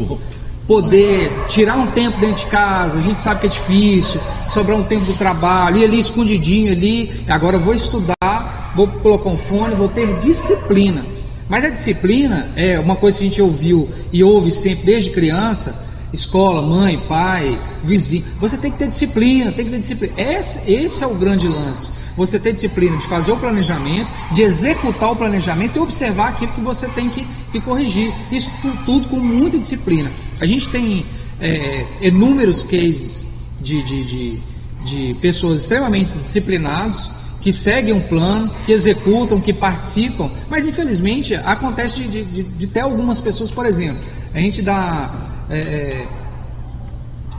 [0.66, 4.20] poder tirar um tempo dentro de casa, a gente sabe que é difícil,
[4.52, 9.30] sobrar um tempo do trabalho, ir ali escondidinho ali, agora eu vou estudar, vou colocar
[9.30, 11.04] um fone, vou ter disciplina.
[11.48, 15.74] Mas a disciplina é uma coisa que a gente ouviu e ouve sempre desde criança,
[16.12, 18.24] escola, mãe, pai, vizinho.
[18.40, 20.14] Você tem que ter disciplina, tem que ter disciplina.
[20.18, 25.12] Esse, esse é o grande lance você ter disciplina de fazer o planejamento, de executar
[25.12, 28.12] o planejamento e observar aquilo que você tem que, que corrigir.
[28.32, 28.50] Isso
[28.84, 30.10] tudo com muita disciplina.
[30.40, 31.06] A gente tem
[31.40, 33.16] é, inúmeros cases
[33.60, 34.38] de, de, de,
[34.84, 42.00] de pessoas extremamente disciplinadas que seguem um plano, que executam, que participam, mas infelizmente acontece
[42.00, 44.02] de, de, de ter algumas pessoas, por exemplo,
[44.34, 46.06] a gente dá é, é,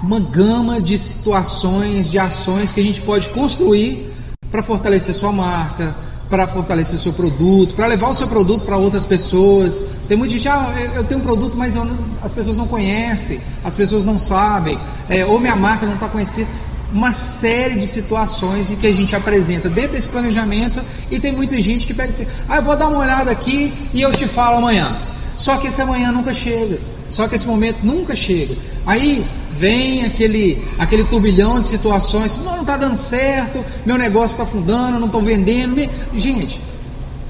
[0.01, 4.08] uma gama de situações, de ações que a gente pode construir
[4.51, 5.95] para fortalecer sua marca,
[6.29, 9.73] para fortalecer seu produto, para levar o seu produto para outras pessoas.
[10.07, 11.87] Tem muita gente, ah, eu tenho um produto, mas não,
[12.21, 14.77] as pessoas não conhecem, as pessoas não sabem,
[15.09, 16.47] é, ou minha marca não está conhecida.
[16.91, 20.81] Uma série de situações em que a gente apresenta dentro desse planejamento
[21.11, 24.01] e tem muita gente que pega assim, ah, eu vou dar uma olhada aqui e
[24.01, 24.97] eu te falo amanhã.
[25.37, 26.79] Só que esse amanhã nunca chega.
[27.11, 28.55] Só que esse momento nunca chega.
[28.85, 34.43] Aí vem aquele, aquele turbilhão de situações, não, não está dando certo, meu negócio está
[34.43, 35.75] afundando, não estou vendendo.
[36.13, 36.59] Gente,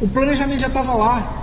[0.02, 1.40] o planejamento já estava lá,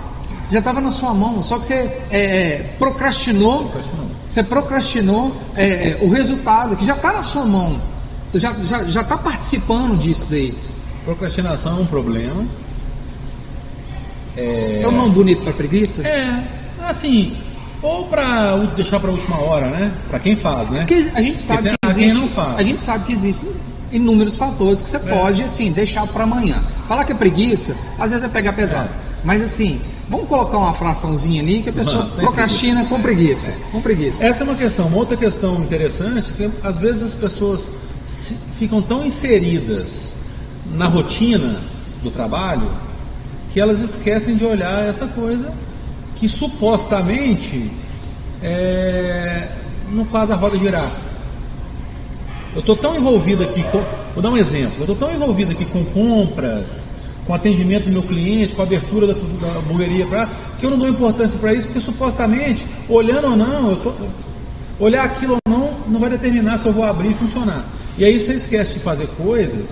[0.51, 5.89] já estava na sua mão, só que você é, é, procrastinou, procrastinou, você procrastinou é,
[5.89, 7.81] é o resultado, que já está na sua mão,
[8.33, 10.53] já está já, já tá participando disso daí.
[11.03, 12.45] Procrastinação é um problema.
[14.35, 16.05] É, é um nome bonito para preguiça?
[16.05, 16.43] É,
[16.83, 17.35] assim,
[17.81, 19.91] ou para deixar para a última hora, né?
[20.09, 20.79] Para quem faz, né?
[20.79, 22.57] Porque a gente sabe que existe, não faz.
[22.57, 23.51] a gente sabe que existem
[23.91, 24.99] inúmeros fatores que você é.
[24.99, 26.61] pode assim deixar para amanhã.
[26.87, 28.89] Falar que é preguiça, às vezes é pegar pesado.
[28.89, 29.07] É.
[29.23, 33.81] Mas assim, vamos colocar uma fraçãozinha ali que a pessoa não, procrastina com preguiça, com
[33.81, 34.23] preguiça.
[34.23, 34.87] Essa é uma questão.
[34.87, 37.61] Uma outra questão interessante que às vezes as pessoas
[38.59, 39.87] ficam tão inseridas
[40.73, 41.61] na rotina
[42.03, 42.69] do trabalho
[43.51, 45.51] que elas esquecem de olhar essa coisa
[46.19, 47.71] que supostamente
[48.41, 49.47] é,
[49.91, 50.91] não faz a roda girar.
[52.53, 55.65] Eu estou tão envolvido aqui, com, vou dar um exemplo, eu estou tão envolvido aqui
[55.65, 56.65] com compras,
[57.25, 60.89] com atendimento do meu cliente, com abertura da, da hamburgueria, pra, que eu não dou
[60.89, 63.93] importância para isso, porque supostamente, olhando ou não, tô,
[64.79, 67.65] olhar aquilo ou não, não vai determinar se eu vou abrir e funcionar.
[67.97, 69.69] E aí você esquece de fazer coisas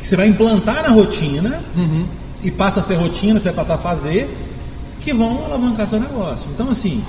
[0.00, 2.06] que você vai implantar na rotina, uhum.
[2.44, 4.28] e passa a ser rotina, você vai passar a fazer,
[5.06, 6.44] que vão alavancar seu negócio.
[6.52, 7.00] Então, assim,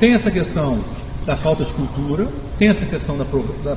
[0.00, 0.78] tem essa questão
[1.26, 2.26] da falta de cultura,
[2.58, 3.24] tem essa questão da,
[3.62, 3.76] da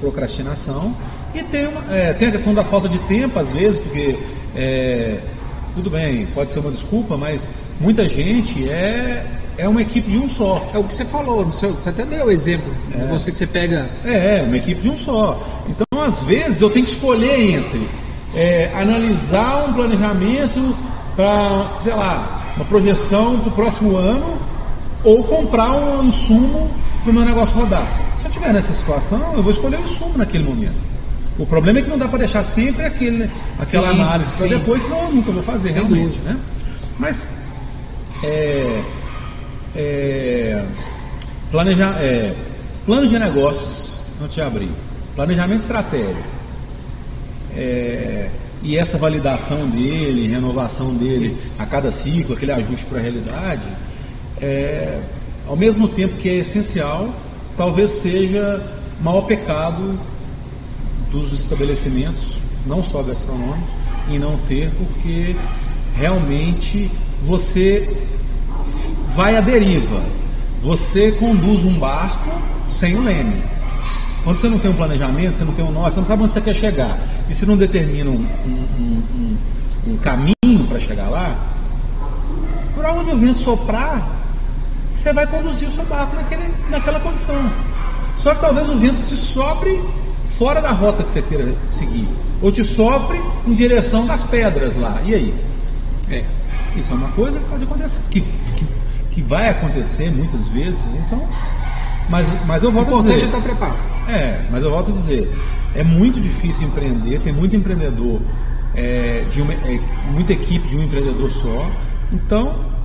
[0.00, 0.92] procrastinação
[1.32, 4.18] e tem, uma, é, tem a questão da falta de tempo, às vezes, porque
[4.56, 5.20] é,
[5.76, 7.40] tudo bem, pode ser uma desculpa, mas
[7.80, 9.24] muita gente é,
[9.56, 10.68] é uma equipe de um só.
[10.74, 12.98] É o que você falou, você até deu o exemplo é.
[12.98, 13.88] de você que você pega.
[14.04, 15.64] É, uma equipe de um só.
[15.68, 17.88] Então, às vezes, eu tenho que escolher entre
[18.34, 20.76] é, analisar um planejamento
[21.14, 24.38] para, sei lá, uma projeção para o próximo ano
[25.04, 26.70] ou comprar um insumo
[27.02, 27.86] para o meu negócio rodar.
[28.18, 30.74] Se eu estiver nessa situação, eu vou escolher o insumo naquele momento.
[31.38, 34.88] O problema é que não dá para deixar sempre aquele, aquela sim, análise para depois,
[34.88, 36.18] não, eu nunca vou fazer realmente.
[36.20, 36.36] Né?
[36.98, 37.16] Mas
[38.24, 38.82] é,
[39.76, 40.64] é,
[41.50, 42.34] planejar, é,
[42.86, 44.70] plano de negócios, não te abri,
[45.14, 46.36] planejamento estratégico.
[47.54, 48.30] É,
[48.62, 53.64] e essa validação dele, renovação dele a cada ciclo, aquele ajuste para a realidade,
[54.40, 55.00] é,
[55.46, 57.14] ao mesmo tempo que é essencial,
[57.56, 58.62] talvez seja
[59.00, 59.98] maior pecado
[61.10, 62.22] dos estabelecimentos,
[62.66, 65.36] não só gastronômicos, em não ter, porque
[65.94, 66.90] realmente
[67.26, 67.88] você
[69.14, 70.02] vai à deriva.
[70.62, 72.30] Você conduz um barco
[72.78, 73.42] sem o leme.
[74.24, 76.32] Quando você não tem um planejamento, você não tem um norte, você não sabe onde
[76.32, 76.98] você quer chegar,
[77.28, 81.36] e se não determina um, um, um, um caminho para chegar lá,
[82.74, 84.06] por onde o vento soprar,
[84.92, 87.50] você vai conduzir o seu barco naquele, naquela condição.
[88.22, 89.82] Só que talvez o vento te sopre
[90.38, 92.08] fora da rota que você queira seguir,
[92.42, 95.00] ou te sopre em direção das pedras lá.
[95.04, 95.34] E aí?
[96.10, 96.24] É,
[96.76, 98.66] isso é uma coisa que pode acontecer, que, que,
[99.12, 100.78] que vai acontecer muitas vezes.
[101.06, 101.26] Então,
[102.08, 103.26] mas, mas eu volto a dizer.
[103.26, 103.95] estar preparado.
[104.08, 105.28] É, mas eu volto a dizer,
[105.74, 108.20] é muito difícil empreender, tem muito empreendedor,
[108.74, 109.80] é, de uma, é,
[110.12, 111.70] muita equipe de um empreendedor só.
[112.12, 112.76] Então,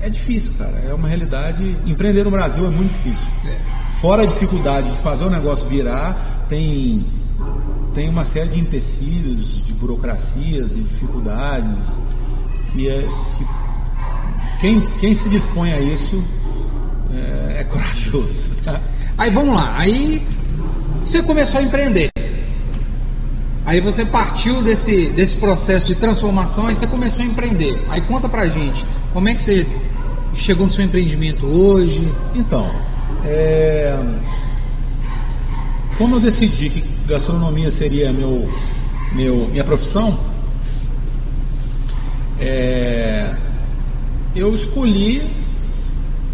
[0.00, 0.78] é difícil, cara.
[0.78, 1.76] É uma realidade.
[1.86, 3.26] Empreender no Brasil é muito difícil.
[3.46, 3.58] É.
[4.00, 7.04] Fora a dificuldade de fazer o negócio virar, tem,
[7.94, 11.78] tem uma série de empecilhos, de burocracias e dificuldades
[12.72, 13.02] que, é,
[13.36, 13.46] que
[14.60, 16.24] quem, quem se dispõe a isso
[17.12, 18.48] é, é corajoso.
[18.64, 18.80] Tá?
[19.16, 20.24] Aí vamos lá, aí
[21.08, 22.10] você começou a empreender.
[23.64, 27.78] Aí você partiu desse, desse processo de transformação e você começou a empreender.
[27.88, 29.66] Aí conta pra gente, como é que você
[30.46, 32.12] chegou no seu empreendimento hoje?
[32.34, 32.70] Então,
[33.24, 33.98] é...
[35.96, 38.48] como eu decidi que gastronomia seria meu,
[39.12, 40.18] meu, minha profissão,
[42.40, 43.34] é...
[44.34, 45.30] eu escolhi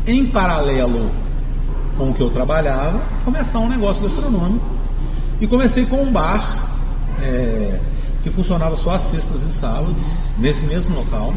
[0.07, 1.24] em paralelo
[1.97, 4.65] com o que eu trabalhava, começar um negócio gastronômico.
[5.41, 6.69] E comecei com um bar
[7.21, 7.81] é,
[8.23, 9.97] que funcionava só às sextas e sábados,
[10.39, 11.35] nesse mesmo local.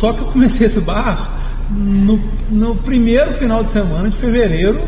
[0.00, 1.38] Só que eu comecei esse bar
[1.70, 2.18] no,
[2.50, 4.80] no primeiro final de semana de fevereiro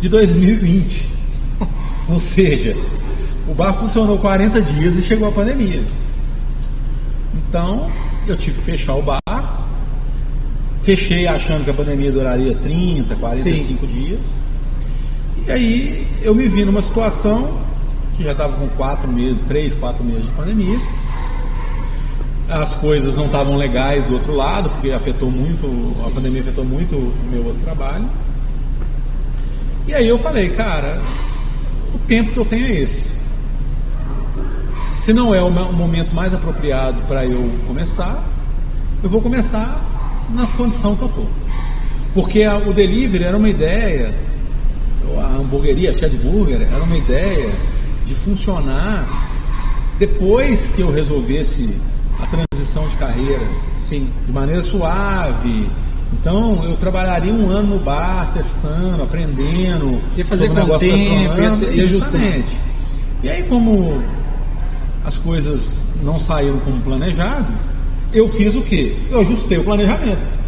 [0.00, 1.10] de 2020.
[2.08, 2.76] Ou seja,
[3.48, 5.82] o bar funcionou 40 dias e chegou a pandemia.
[7.34, 7.90] Então,
[8.26, 9.61] eu tive que fechar o bar.
[10.84, 13.92] Fechei achando que a pandemia duraria 30, 45 Sim.
[13.92, 14.20] dias.
[15.46, 17.60] E aí eu me vi numa situação
[18.16, 20.78] que já estava com quatro meses, três, quatro meses de pandemia.
[22.48, 25.66] As coisas não estavam legais do outro lado, porque afetou muito,
[26.04, 28.04] a pandemia afetou muito o meu outro trabalho.
[29.86, 31.00] E aí eu falei, cara,
[31.94, 33.12] o tempo que eu tenho é esse.
[35.04, 38.22] Se não é o momento mais apropriado para eu começar,
[39.02, 39.91] eu vou começar
[40.30, 41.26] na condição que eu estou.
[42.14, 44.14] Porque a, o delivery era uma ideia,
[45.18, 47.50] a hamburgueria, a Chad Burger, era uma ideia
[48.06, 49.06] de funcionar
[49.98, 51.70] depois que eu resolvesse
[52.20, 53.46] a transição de carreira,
[53.88, 55.68] sim, de maneira suave.
[56.12, 61.86] Então eu trabalharia um ano no bar, testando, aprendendo, e fazer com o tempo, e
[61.86, 62.56] justamente.
[63.22, 64.02] E aí como
[65.04, 65.60] as coisas
[66.02, 67.46] não saíram como planejado,
[68.12, 68.96] eu fiz o quê?
[69.10, 70.42] Eu ajustei o planejamento.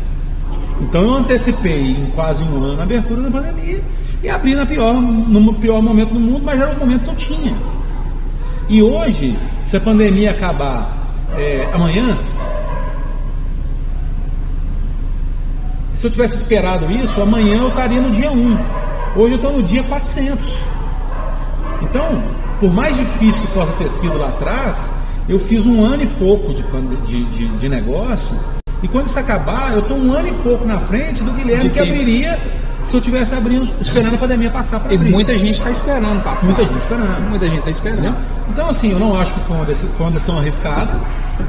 [0.80, 3.80] Então eu antecipei em quase um ano a abertura da pandemia
[4.22, 7.16] e abri na pior, no pior momento do mundo, mas era o momento que eu
[7.16, 7.54] tinha.
[8.68, 9.36] E hoje,
[9.70, 11.04] se a pandemia acabar
[11.36, 12.18] é, amanhã,
[15.96, 18.58] se eu tivesse esperado isso, amanhã eu estaria no dia 1.
[19.16, 20.38] Hoje eu estou no dia 400.
[21.82, 22.22] Então,
[22.60, 24.76] por mais difícil que possa ter sido lá atrás,
[25.28, 26.62] eu fiz um ano e pouco de,
[27.06, 28.36] de, de, de negócio.
[28.82, 31.80] E quando isso acabar, eu estou um ano e pouco na frente do Guilherme que
[31.80, 32.38] abriria
[32.90, 35.08] se eu tivesse abrindo, esperando a pandemia passar para abrir.
[35.08, 36.44] E muita gente está esperando passar.
[36.44, 37.28] Muita gente esperando.
[37.30, 38.16] Muita gente está esperando.
[38.50, 41.00] Então, assim, eu não acho que foi uma, decisão, foi uma decisão arriscada,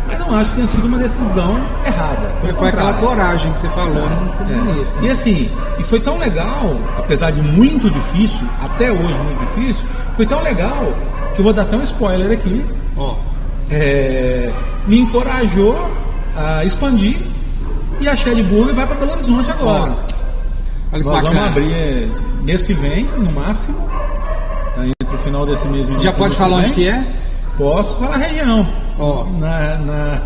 [0.08, 2.32] mas não acho que tenha sido uma decisão errada.
[2.40, 4.72] Foi, foi aquela coragem que você falou no é.
[4.72, 4.96] início.
[5.04, 9.84] E assim, e foi tão legal, apesar de muito difícil, até hoje muito difícil,
[10.16, 10.94] foi tão legal
[11.36, 12.64] que eu vou dar até um spoiler aqui.
[12.96, 13.35] Oh.
[13.70, 14.52] É,
[14.88, 15.76] me encorajou
[16.36, 17.18] a expandir
[18.00, 19.96] e a Shed Burger vai para Belo Horizonte agora.
[20.92, 22.08] Olha Nós vamos abrir é,
[22.44, 23.78] mês que vem, no máximo.
[24.76, 27.04] Tá entre o final desse mês e Já pode falar onde que é?
[27.58, 28.68] Posso falar região.
[29.00, 29.24] Oh.
[29.40, 30.22] Na, na,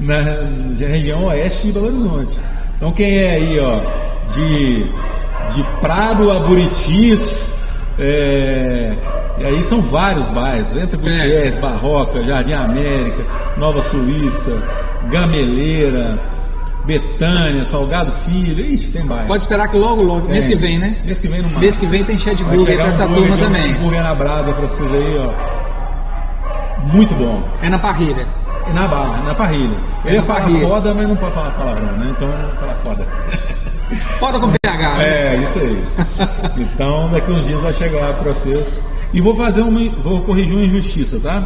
[0.00, 0.20] na,
[0.78, 2.38] região oeste de Belo Horizonte.
[2.76, 3.80] Então quem é aí, ó,
[4.34, 4.84] de,
[5.54, 7.20] de Prado a Buritis,
[8.00, 8.96] é,
[9.38, 11.60] e aí são vários bairros, entre Gutierrez, é.
[11.60, 13.22] Barroca, Jardim América,
[13.58, 14.62] Nova Suíça,
[15.10, 16.18] Gameleira,
[16.86, 19.26] Betânia, Salgado Filho, ixi, tem bairro.
[19.26, 20.96] Pode esperar que logo, logo, mês que vem, né?
[21.04, 21.60] Mês que vem no máximo.
[21.60, 23.74] Mês que vem tem cheio de burger pra essa turma também.
[23.76, 25.32] Um burger na brasa pra vocês aí, ó.
[26.92, 27.42] Muito bom.
[27.62, 28.26] É na parrilha.
[28.66, 29.76] É na barra, na parrilha.
[30.04, 30.66] É Eu ia falar parrilha.
[30.68, 32.06] foda, mas não pode falar palavrão, né?
[32.10, 32.28] Então
[32.58, 33.06] falar foda.
[34.18, 35.04] Foda com PH, né?
[35.04, 36.62] É, isso aí.
[36.62, 38.66] então daqui uns dias vai chegar pra vocês.
[39.12, 39.88] E vou fazer uma.
[40.02, 41.42] Vou corrigir uma injustiça, tá?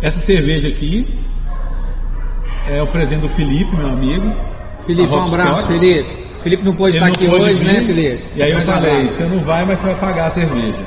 [0.00, 1.18] Essa cerveja aqui
[2.68, 4.32] é o presente do Felipe, meu amigo.
[4.86, 6.24] Felipe, um abraço, Felipe.
[6.42, 8.22] Felipe não pôde estar aqui hoje, vir, né, Felipe?
[8.36, 10.78] E aí eu falei, você não vai, mas você vai pagar a cerveja.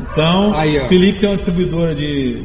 [0.00, 2.42] Então, aí, Felipe é uma distribuidora de,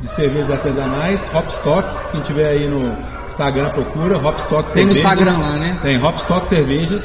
[0.00, 2.96] de cervejas artesanais, Hopstock, quem tiver aí no
[3.32, 4.74] Instagram procura, Hopstock Cervejas.
[4.74, 5.78] Tem no Instagram lá, né?
[5.82, 7.02] Tem, Hopstock Cervejas.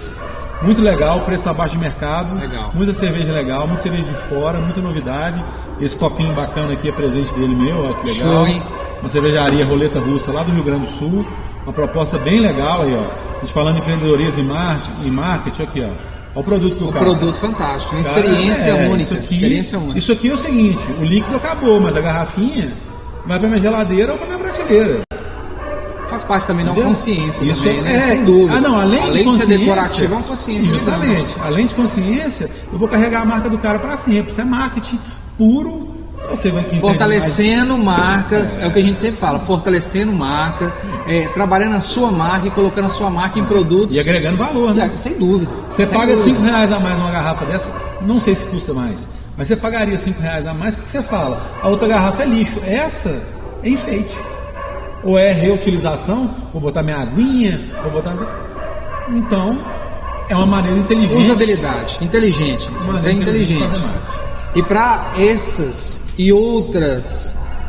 [0.61, 2.35] Muito legal, preço abaixo de mercado.
[2.39, 2.71] Legal.
[2.73, 5.43] Muita cerveja legal, muita cerveja de fora, muita novidade.
[5.79, 8.27] Esse copinho bacana aqui é presente dele meu, ó, que legal.
[8.27, 8.63] Show, hein?
[9.01, 11.25] Uma cervejaria roleta russa lá do Rio Grande do Sul.
[11.63, 13.37] Uma proposta bem legal aí, ó.
[13.37, 16.17] A gente falando em empreendedorismo e marketing, marketing aqui, ó.
[16.35, 17.05] Olha o produto do o cara.
[17.05, 19.13] produto fantástico, uma experiência é, única.
[19.13, 19.99] Isso aqui, experiência única.
[19.99, 22.73] Isso aqui é o seguinte, o líquido acabou, mas a garrafinha
[23.25, 25.01] vai para minha geladeira ou para minha prateleira.
[26.17, 27.95] Faz parte também da consciência Isso também, né?
[27.95, 28.57] É, Sem dúvida.
[28.57, 30.73] Ah, não, além, além de, de ser decorativo, é uma consciência.
[30.73, 31.35] Justamente.
[31.43, 34.31] Além de consciência, eu vou carregar a marca do cara para sempre.
[34.31, 34.99] Isso é marketing
[35.37, 35.95] puro.
[36.31, 38.63] Você vai Fortalecendo marcas, é.
[38.63, 38.67] é.
[38.67, 40.73] o que a gente sempre fala, fortalecendo marcas,
[41.07, 43.95] é, trabalhando a sua marca e colocando a sua marca em produtos.
[43.95, 44.91] E agregando valor, né?
[45.03, 45.51] sem dúvida.
[45.69, 46.35] Você sem paga dúvida.
[46.35, 47.65] 5 reais a mais numa garrafa dessa,
[48.01, 48.97] não sei se custa mais,
[49.37, 52.59] mas você pagaria 5 reais a mais porque você fala, a outra garrafa é lixo,
[52.65, 53.09] essa
[53.63, 54.17] é enfeite.
[55.03, 58.15] Ou é reutilização, vou botar minha aguinha, vou botar.
[59.09, 59.57] Então,
[60.29, 61.25] é uma maneira inteligente.
[61.25, 62.67] Usabilidade, inteligente.
[62.83, 63.83] Uma é inteligente.
[64.55, 67.05] E para essas e outras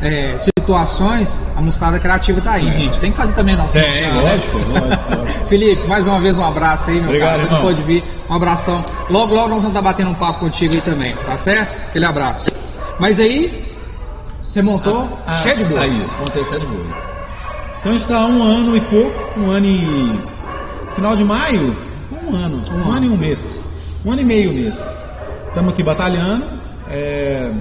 [0.01, 2.71] é, situações, a mostarda criativa está aí, é.
[2.71, 2.99] gente.
[2.99, 6.89] Tem que fazer também nossa É, é lógico, lógico, Felipe, mais uma vez um abraço
[6.89, 7.49] aí, meu Obrigado, cara.
[7.49, 8.03] Você pode vir.
[8.29, 8.83] Um abração.
[9.09, 11.87] Logo, logo nós vamos estar batendo um papo contigo aí também, tá certo?
[11.87, 12.49] Aquele abraço.
[12.99, 13.65] Mas aí,
[14.43, 15.81] você montou ah, cheio de boa.
[15.81, 17.08] Aí, montei cheio de boa.
[17.79, 20.21] Então a gente está há um ano e pouco, um ano e.
[20.95, 21.73] Final de maio?
[22.11, 22.65] Um ano.
[22.69, 23.39] Um, um ano e um mês.
[24.03, 24.75] Um ano e meio mês.
[25.47, 26.45] Estamos aqui batalhando.
[26.89, 27.53] É,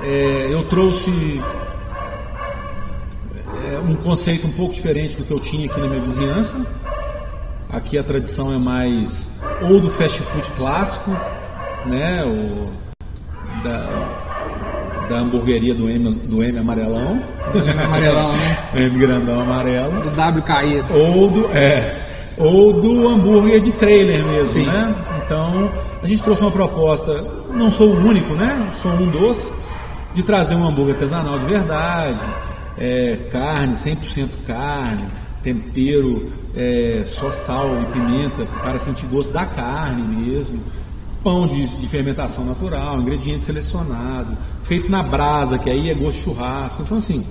[0.00, 1.44] é, eu trouxe.
[3.82, 6.64] um conceito um pouco diferente do que eu tinha aqui na minha vizinhança.
[7.70, 9.10] Aqui a tradição é mais
[9.60, 11.18] ou do fast food clássico,
[11.84, 12.24] né?
[12.24, 12.74] O,
[13.60, 14.33] da,
[15.08, 17.20] da hamburgueria do M, do M amarelão.
[17.54, 18.58] M amarelão, né?
[18.76, 20.02] M grandão amarelo.
[20.02, 20.94] Do W caído.
[20.94, 22.04] Ou do, é,
[22.38, 24.66] ou do hambúrguer de trailer mesmo, Sim.
[24.66, 24.94] né?
[25.24, 25.70] Então,
[26.02, 28.72] a gente trouxe uma proposta, não sou o único, né?
[28.82, 29.36] Sou um dos,
[30.14, 32.20] de trazer um hambúrguer artesanal de verdade,
[32.78, 35.04] é, carne, 100% carne,
[35.42, 40.60] tempero, é, só sal e pimenta, para sentir gosto da carne mesmo,
[41.24, 44.36] pão de, de, fermentação natural, ingrediente selecionado,
[44.68, 46.82] feito na brasa, que aí é gosto de churrasco.
[46.82, 47.24] Então, assim,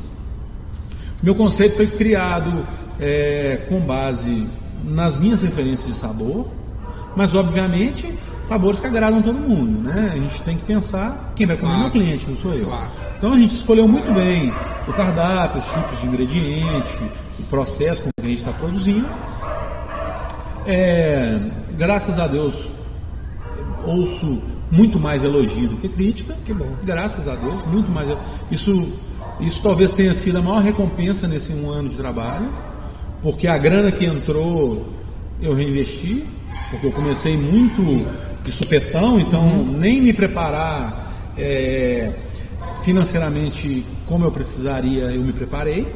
[1.21, 2.65] meu conceito foi criado
[2.99, 4.47] é, com base
[4.83, 6.47] nas minhas referências de sabor,
[7.15, 8.11] mas obviamente
[8.49, 10.11] sabores que agradam todo mundo, né?
[10.13, 11.83] A gente tem que pensar quem vai comer claro.
[11.83, 12.65] meu cliente, não sou eu.
[12.65, 12.87] Claro.
[13.17, 14.51] Então a gente escolheu muito bem
[14.87, 19.07] o cardápio, os tipos de ingrediente, o processo com que a gente está produzindo.
[20.65, 21.39] É,
[21.77, 22.53] graças a Deus
[23.86, 26.36] ouço muito mais elogio do que crítica.
[26.45, 26.67] Que bom.
[26.84, 28.09] Graças a Deus, muito mais.
[28.51, 28.88] Isso,
[29.41, 32.49] isso talvez tenha sido a maior recompensa nesse um ano de trabalho,
[33.21, 34.86] porque a grana que entrou
[35.41, 36.25] eu reinvesti,
[36.69, 37.81] porque eu comecei muito
[38.43, 39.77] de supetão, então uhum.
[39.77, 42.11] nem me preparar é,
[42.84, 45.88] financeiramente como eu precisaria, eu me preparei.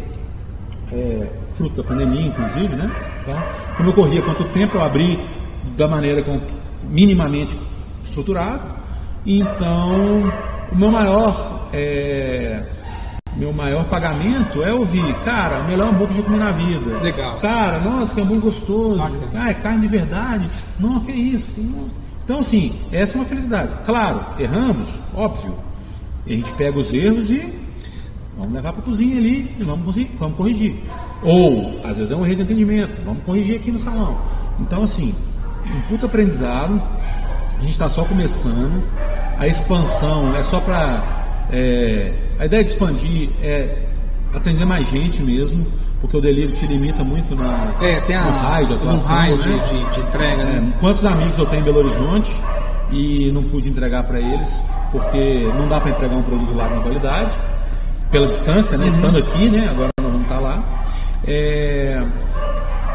[0.91, 1.27] É,
[1.57, 2.89] fruto da pandemia, inclusive, né?
[3.21, 3.35] Então,
[3.75, 5.19] como eu corria quanto tempo, eu abri
[5.75, 6.39] da maneira com,
[6.89, 7.57] minimamente
[8.17, 8.75] estruturado.
[9.25, 10.31] Então,
[10.71, 12.63] o meu maior é,
[13.35, 16.99] meu maior pagamento é ouvir, cara, o melhor hambúrguer que eu comi na vida.
[17.01, 17.39] Legal.
[17.39, 18.99] Cara, nossa, que hambúrguer gostoso.
[19.35, 20.49] Ah, é carne de verdade.
[20.79, 21.47] Não, que isso.
[22.23, 23.71] Então, assim, essa é uma felicidade.
[23.85, 25.55] Claro, erramos, óbvio.
[26.25, 27.53] A gente pega os erros e
[28.37, 30.75] vamos levar para a cozinha ali e vamos, vamos corrigir.
[31.23, 34.17] Ou, às vezes é um erro de atendimento, vamos corrigir aqui no salão.
[34.59, 35.15] Então, assim,
[35.65, 36.81] um puto aprendizado,
[37.57, 38.83] a gente está só começando,
[39.37, 41.03] a expansão é só para
[41.51, 43.87] é, a ideia de expandir é
[44.33, 45.65] atender mais gente mesmo,
[46.01, 49.01] porque o delivery te limita muito na, é, tem a, no raio de atuação.
[49.01, 49.43] raio né?
[49.43, 50.73] de, de, de, entrega, né?
[50.75, 52.31] É, quantos amigos eu tenho em Belo Horizonte
[52.91, 54.47] e não pude entregar para eles,
[54.91, 57.31] porque não dá para entregar um produto lá com qualidade,
[58.11, 58.85] pela distância, né?
[58.85, 58.95] Uhum.
[58.95, 59.69] Estando aqui, né?
[59.71, 60.63] Agora nós vamos estar lá.
[61.25, 62.03] É,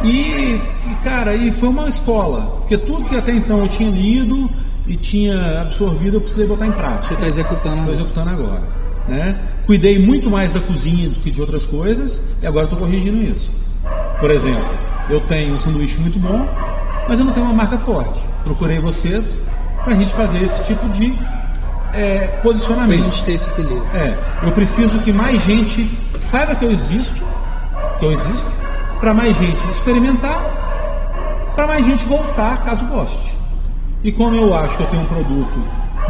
[0.05, 0.61] e,
[1.03, 4.51] cara, e foi uma escola, porque tudo que até então eu tinha lido,
[4.87, 7.09] e tinha absorvido, eu precisei botar em prática.
[7.09, 7.93] Você está executando agora.
[7.93, 8.63] Estou executando agora.
[9.09, 9.39] Né?
[9.67, 13.51] Cuidei muito mais da cozinha do que de outras coisas e agora estou corrigindo isso.
[14.21, 14.71] Por exemplo,
[15.11, 16.47] eu tenho um sanduíche muito bom,
[17.09, 18.21] mas eu não tenho uma marca forte.
[18.45, 19.25] Procurei vocês
[19.85, 21.13] para a gente fazer esse tipo de
[21.95, 23.01] é, posicionamento.
[23.01, 23.87] Para a gente ter esse equilíbrio.
[23.95, 25.91] É, eu preciso que mais gente
[26.31, 27.25] saiba que eu existo,
[27.99, 28.62] que eu existo,
[29.03, 33.33] para mais gente experimentar, para mais gente voltar caso goste.
[34.05, 35.61] E como eu acho que eu tenho um produto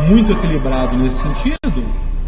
[0.09, 1.83] muito equilibrado nesse sentido,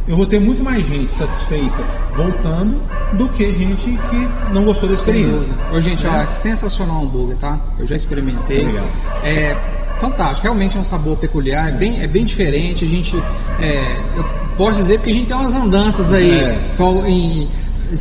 [0.09, 1.85] eu vou ter muito mais gente satisfeita
[2.17, 2.81] voltando
[3.19, 5.55] do que gente que não gostou da experiência.
[5.71, 6.09] Ô, gente, é.
[6.09, 7.59] ó, sensacional o hambúrguer, tá?
[7.79, 8.67] Eu já experimentei.
[9.23, 9.57] É
[10.01, 12.85] fantástico, realmente é um sabor peculiar, é bem, é bem diferente.
[12.85, 13.15] A gente,
[13.61, 14.25] é, eu
[14.57, 16.77] posso dizer porque a gente tem umas andanças aí é.
[17.07, 17.49] em,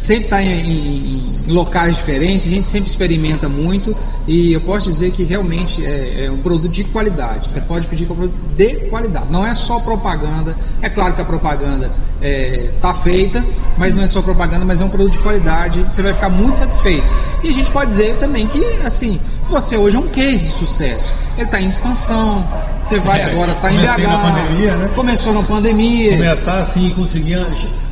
[0.06, 3.96] sempre está em, em, em, locais diferentes, a gente sempre experimenta muito
[4.28, 7.50] e eu posso dizer que realmente é, é um produto de qualidade.
[7.50, 9.32] Você pode pedir para um produto de qualidade.
[9.32, 10.56] Não é só propaganda.
[10.82, 13.44] É claro que a propaganda está é, tá feita,
[13.78, 15.84] mas não é só propaganda, mas é um produto de qualidade.
[15.96, 17.08] Você vai ficar muito satisfeito.
[17.44, 19.20] E a gente pode dizer também que assim
[19.50, 21.12] você hoje é um case de sucesso.
[21.38, 22.73] Ele está em expansão.
[22.88, 24.08] Você vai é, agora, está em BH.
[24.08, 24.90] Na pandemia, né?
[24.96, 26.12] Começou na pandemia.
[26.12, 27.46] Começar assim, conseguir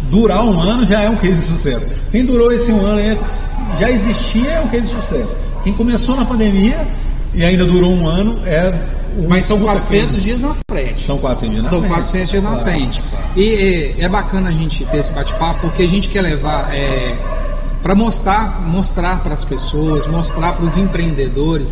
[0.09, 1.85] durar um ano já é um case de sucesso.
[2.11, 3.19] Quem durou esse um ano
[3.79, 5.35] já existia é um case de sucesso.
[5.63, 6.85] Quem começou na pandemia
[7.33, 8.73] e ainda durou um ano é
[9.17, 11.05] um Mas são 400 dias na frente.
[11.05, 11.93] São 400 dias na são frente.
[11.93, 13.01] São 400 dias na claro, frente.
[13.35, 17.17] E é, é, bacana a gente ter esse bate-papo porque a gente quer levar é,
[17.81, 21.67] para mostrar mostrar para as pessoas, mostrar para os empreendedores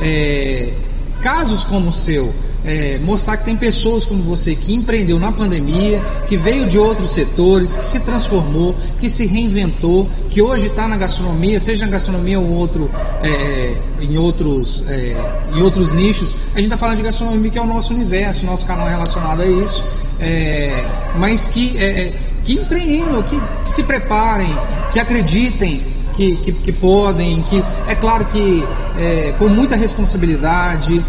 [0.00, 0.72] é,
[1.24, 6.00] casos como o seu é, mostrar que tem pessoas como você que empreendeu na pandemia,
[6.26, 10.96] que veio de outros setores, que se transformou, que se reinventou, que hoje está na
[10.96, 12.90] gastronomia, seja na gastronomia ou outro,
[13.22, 15.14] é, em, outros, é,
[15.54, 16.34] em outros nichos.
[16.54, 19.46] A gente está falando de gastronomia que é o nosso universo, nosso canal relacionado a
[19.46, 19.84] isso,
[20.20, 20.84] é,
[21.18, 22.12] mas que, é, é,
[22.44, 24.56] que empreendam, que, que se preparem,
[24.92, 28.64] que acreditem que, que, que, podem, que é claro que
[28.98, 31.04] é, com muita responsabilidade,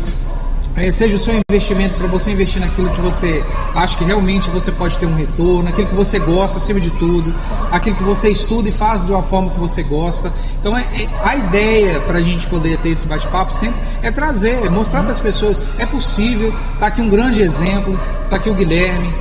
[0.75, 3.41] é, seja o seu investimento para você investir naquilo que você
[3.73, 7.33] acha que realmente você pode ter um retorno, aquilo que você gosta acima de tudo,
[7.71, 10.33] aquilo que você estuda e faz de uma forma que você gosta.
[10.59, 14.65] Então é, é a ideia para a gente poder ter esse bate-papo sempre é trazer,
[14.65, 16.53] é mostrar para as pessoas é possível.
[16.73, 19.13] Está aqui um grande exemplo, está aqui o Guilherme.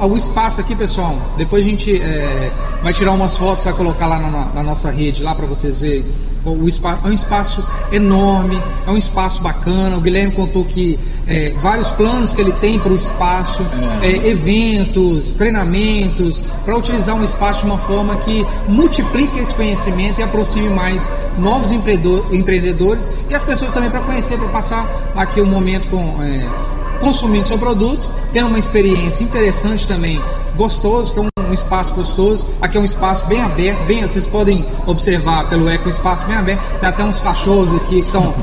[0.00, 2.50] O espaço aqui, pessoal, depois a gente é,
[2.82, 6.04] vai tirar umas fotos, vai colocar lá na, na nossa rede, lá para vocês verem.
[6.44, 9.96] O, espaço, é um espaço enorme, é um espaço bacana.
[9.96, 13.62] O Guilherme contou que é, vários planos que ele tem para o espaço,
[14.02, 14.08] é.
[14.08, 20.22] é, eventos, treinamentos, para utilizar um espaço de uma forma que multiplique esse conhecimento e
[20.22, 21.02] aproxime mais
[21.38, 26.73] novos empreendedores e as pessoas também para conhecer, para passar aqui um momento com é,
[27.04, 28.00] consumindo seu produto,
[28.32, 30.20] tendo uma experiência interessante também,
[30.56, 32.46] gostoso, que é um espaço gostoso.
[32.62, 36.36] Aqui é um espaço bem aberto, bem, vocês podem observar pelo eco, um espaço bem
[36.36, 36.62] aberto.
[36.80, 38.34] Tem até uns cachorros aqui que são.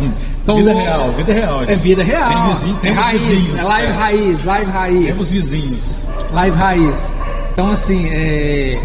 [0.56, 1.64] Vida real, vida real.
[1.64, 2.56] É vida real.
[2.56, 5.06] Tem vizinho, é raiz, vizinhos, é live raiz, live raiz.
[5.06, 5.80] Temos vizinhos.
[6.34, 6.96] Live raiz.
[7.54, 8.06] Então, assim,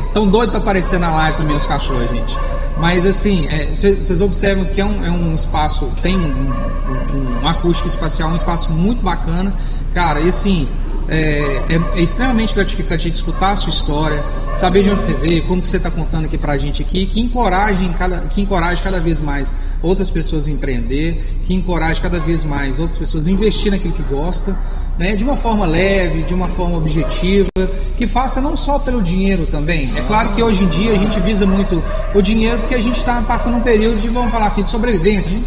[0.07, 0.27] estão é...
[0.27, 2.37] doidos para aparecer na live também os cachorros, gente.
[2.79, 7.49] Mas assim, vocês é, observam que é um, é um espaço, tem um, um, um,
[7.49, 9.53] acústico espacial, um espaço muito bacana,
[9.97, 10.68] cara, e assim,
[11.09, 14.22] é, é, é, extremamente gratificante escutar a sua história,
[14.61, 17.22] saber de onde você veio, como que você está contando aqui pra gente aqui, que
[17.22, 19.49] encoraje, cada, que encoraje cada vez mais
[19.82, 24.03] outras pessoas a empreender, que encoraje cada vez mais outras pessoas a investir naquilo que
[24.03, 24.55] gosta,
[24.99, 27.49] né, de uma forma leve, de uma forma objetiva,
[27.97, 29.92] que faça não só pelo dinheiro também.
[29.97, 31.82] É claro que hoje em dia a gente visa muito
[32.14, 35.40] o dinheiro porque a gente está passando um período de, vamos falar assim, de sobrevivência.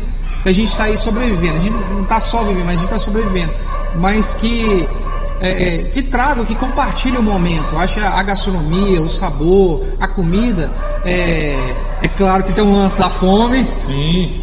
[0.43, 2.99] A gente está aí sobrevivendo, a gente não está só vivendo, mas a gente está
[2.99, 3.51] sobrevivendo.
[3.95, 4.87] Mas que
[5.41, 7.67] é, é, que tragam, que compartilhem o momento.
[7.71, 10.69] Eu acho que a gastronomia, o sabor, a comida,
[11.05, 13.65] é, é claro que tem um lance da fome,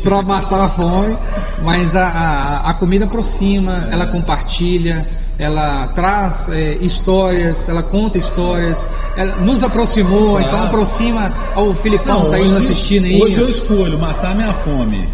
[0.03, 1.17] para matar a fome,
[1.63, 5.07] mas a, a, a comida aproxima, ela compartilha,
[5.39, 8.77] ela traz é, histórias, ela conta histórias,
[9.17, 10.47] ela nos aproximou, claro.
[10.47, 11.31] então aproxima.
[11.57, 13.23] o Filipão está aí nos assistindo aí.
[13.23, 15.07] Hoje eu escolho matar minha fome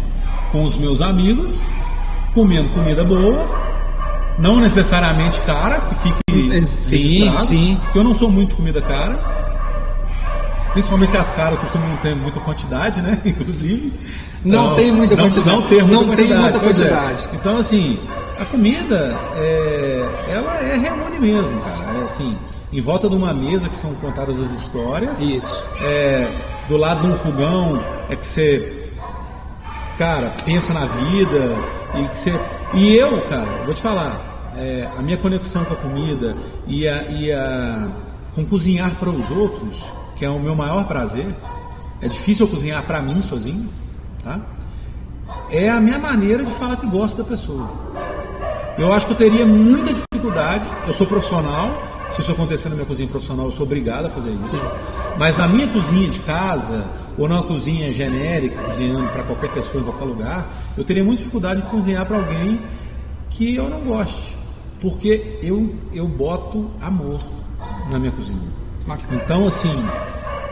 [0.53, 1.59] com os meus amigos,
[2.33, 3.72] comendo comida boa
[4.37, 6.23] não necessariamente cara, que fique
[6.89, 7.77] sim, sim.
[7.83, 9.19] Porque eu não sou muito comida cara.
[10.73, 13.19] Principalmente as caras costumam não ter muita quantidade, né?
[13.25, 13.93] Inclusive.
[14.43, 15.49] Não então, tem muita não, quantidade.
[15.49, 16.27] Não, ter muita não quantidade.
[16.27, 16.61] Tem muita é.
[16.61, 17.23] quantidade.
[17.31, 17.35] É.
[17.35, 17.99] Então, assim,
[18.39, 21.99] a comida, é, ela é reúne mesmo, cara.
[21.99, 22.37] É assim,
[22.71, 25.19] em volta de uma mesa que são contadas as histórias.
[25.19, 25.63] Isso.
[25.79, 26.27] É,
[26.67, 27.79] do lado de um fogão
[28.09, 28.82] é que você,
[29.97, 31.55] cara, pensa na vida
[31.95, 32.39] e você
[32.73, 36.35] e eu, cara, vou te falar, é, a minha conexão com a comida
[36.67, 37.87] e a, e a
[38.35, 39.77] com cozinhar para os outros,
[40.17, 41.27] que é o meu maior prazer,
[42.01, 43.69] é difícil eu cozinhar para mim sozinho,
[44.23, 44.39] tá?
[45.49, 47.69] É a minha maneira de falar que gosto da pessoa.
[48.77, 51.69] Eu acho que eu teria muita dificuldade, eu sou profissional,
[52.15, 54.61] se isso acontecer na minha cozinha profissional, eu sou obrigado a fazer isso.
[55.17, 56.85] Mas na minha cozinha de casa,
[57.17, 61.61] ou numa cozinha genérica, cozinhando para qualquer pessoa em qualquer lugar, eu teria muita dificuldade
[61.61, 62.61] de cozinhar para alguém
[63.29, 64.35] que eu não goste.
[64.81, 67.21] Porque eu, eu boto amor
[67.87, 68.51] na minha cozinha.
[69.11, 69.91] Então, assim,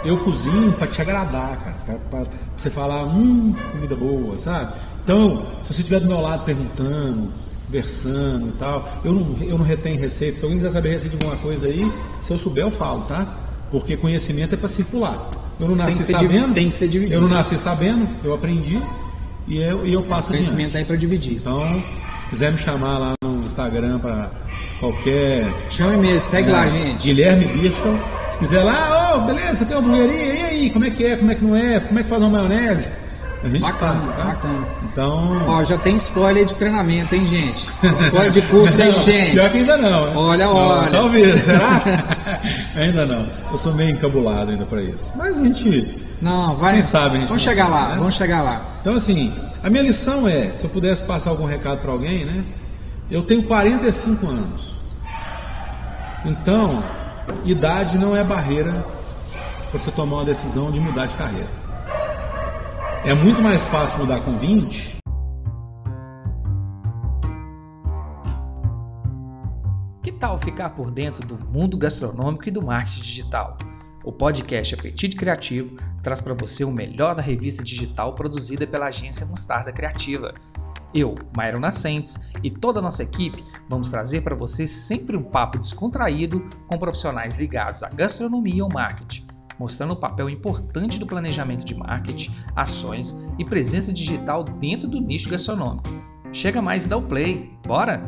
[0.04, 2.00] eu cozinho para te agradar, cara.
[2.10, 2.26] Para
[2.58, 4.74] você falar, hum, comida boa, sabe?
[5.04, 7.30] Então, se você estiver do meu lado perguntando,
[7.72, 9.02] conversando e tal.
[9.04, 10.40] Eu não, eu não retenho receita.
[10.40, 13.51] Se alguém quiser saber receita de alguma coisa aí, se eu souber, eu falo, tá?
[13.72, 15.30] Porque conhecimento é para circular.
[15.60, 16.54] Eu não nasci tem sabendo.
[16.54, 17.16] Tem que ser dividido.
[17.16, 18.82] Eu não nasci sabendo, eu aprendi
[19.48, 21.38] e eu, e eu passo o conhecimento aí para dividir.
[21.38, 21.84] Então,
[22.24, 24.32] se quiser me chamar lá no Instagram para
[24.80, 25.48] qualquer.
[25.72, 27.04] Chame mesmo, segue é, lá, gente.
[27.04, 27.98] Guilherme Birchall.
[28.34, 31.16] Se quiser lá, ô, oh, beleza, tem uma hamburgueria, e aí, como é que é,
[31.16, 32.88] como é que não é, como é que faz uma maionese?
[33.44, 34.24] A gente bacana, faz, tá?
[34.26, 34.68] bacana.
[34.84, 35.42] Então.
[35.48, 37.64] Ó, já tem spoiler de treinamento, hein, gente?
[38.06, 39.32] Spoiler de curso, hein, gente?
[39.32, 40.06] Pior que ainda não.
[40.06, 40.14] Né?
[40.16, 40.92] Olha, olha.
[40.92, 41.82] Talvez, será?
[42.76, 43.26] ainda não.
[43.52, 45.04] Eu sou meio encabulado ainda para isso.
[45.16, 46.02] Mas a gente.
[46.22, 46.84] Não, vai.
[46.84, 47.96] Quem sabe a gente Vamos chegar lá, né?
[47.98, 48.62] vamos chegar lá.
[48.82, 52.44] Então, assim, a minha lição é: se eu pudesse passar algum recado para alguém, né?
[53.10, 54.72] Eu tenho 45 anos.
[56.26, 56.84] Então,
[57.44, 58.86] idade não é barreira
[59.72, 61.61] para você tomar uma decisão de mudar de carreira.
[63.04, 65.00] É muito mais fácil mudar com 20.
[70.04, 73.58] Que tal ficar por dentro do mundo gastronômico e do marketing digital?
[74.04, 79.26] O podcast Apetite Criativo traz para você o melhor da revista digital produzida pela agência
[79.26, 80.36] Mostarda Criativa.
[80.94, 85.58] Eu, Mairo Nascentes e toda a nossa equipe vamos trazer para você sempre um papo
[85.58, 89.31] descontraído com profissionais ligados à gastronomia ao marketing
[89.62, 95.30] mostrando o papel importante do planejamento de marketing, ações e presença digital dentro do nicho
[95.30, 95.88] gastronômico.
[96.34, 97.52] Chega mais e dá o play.
[97.68, 98.02] Bora?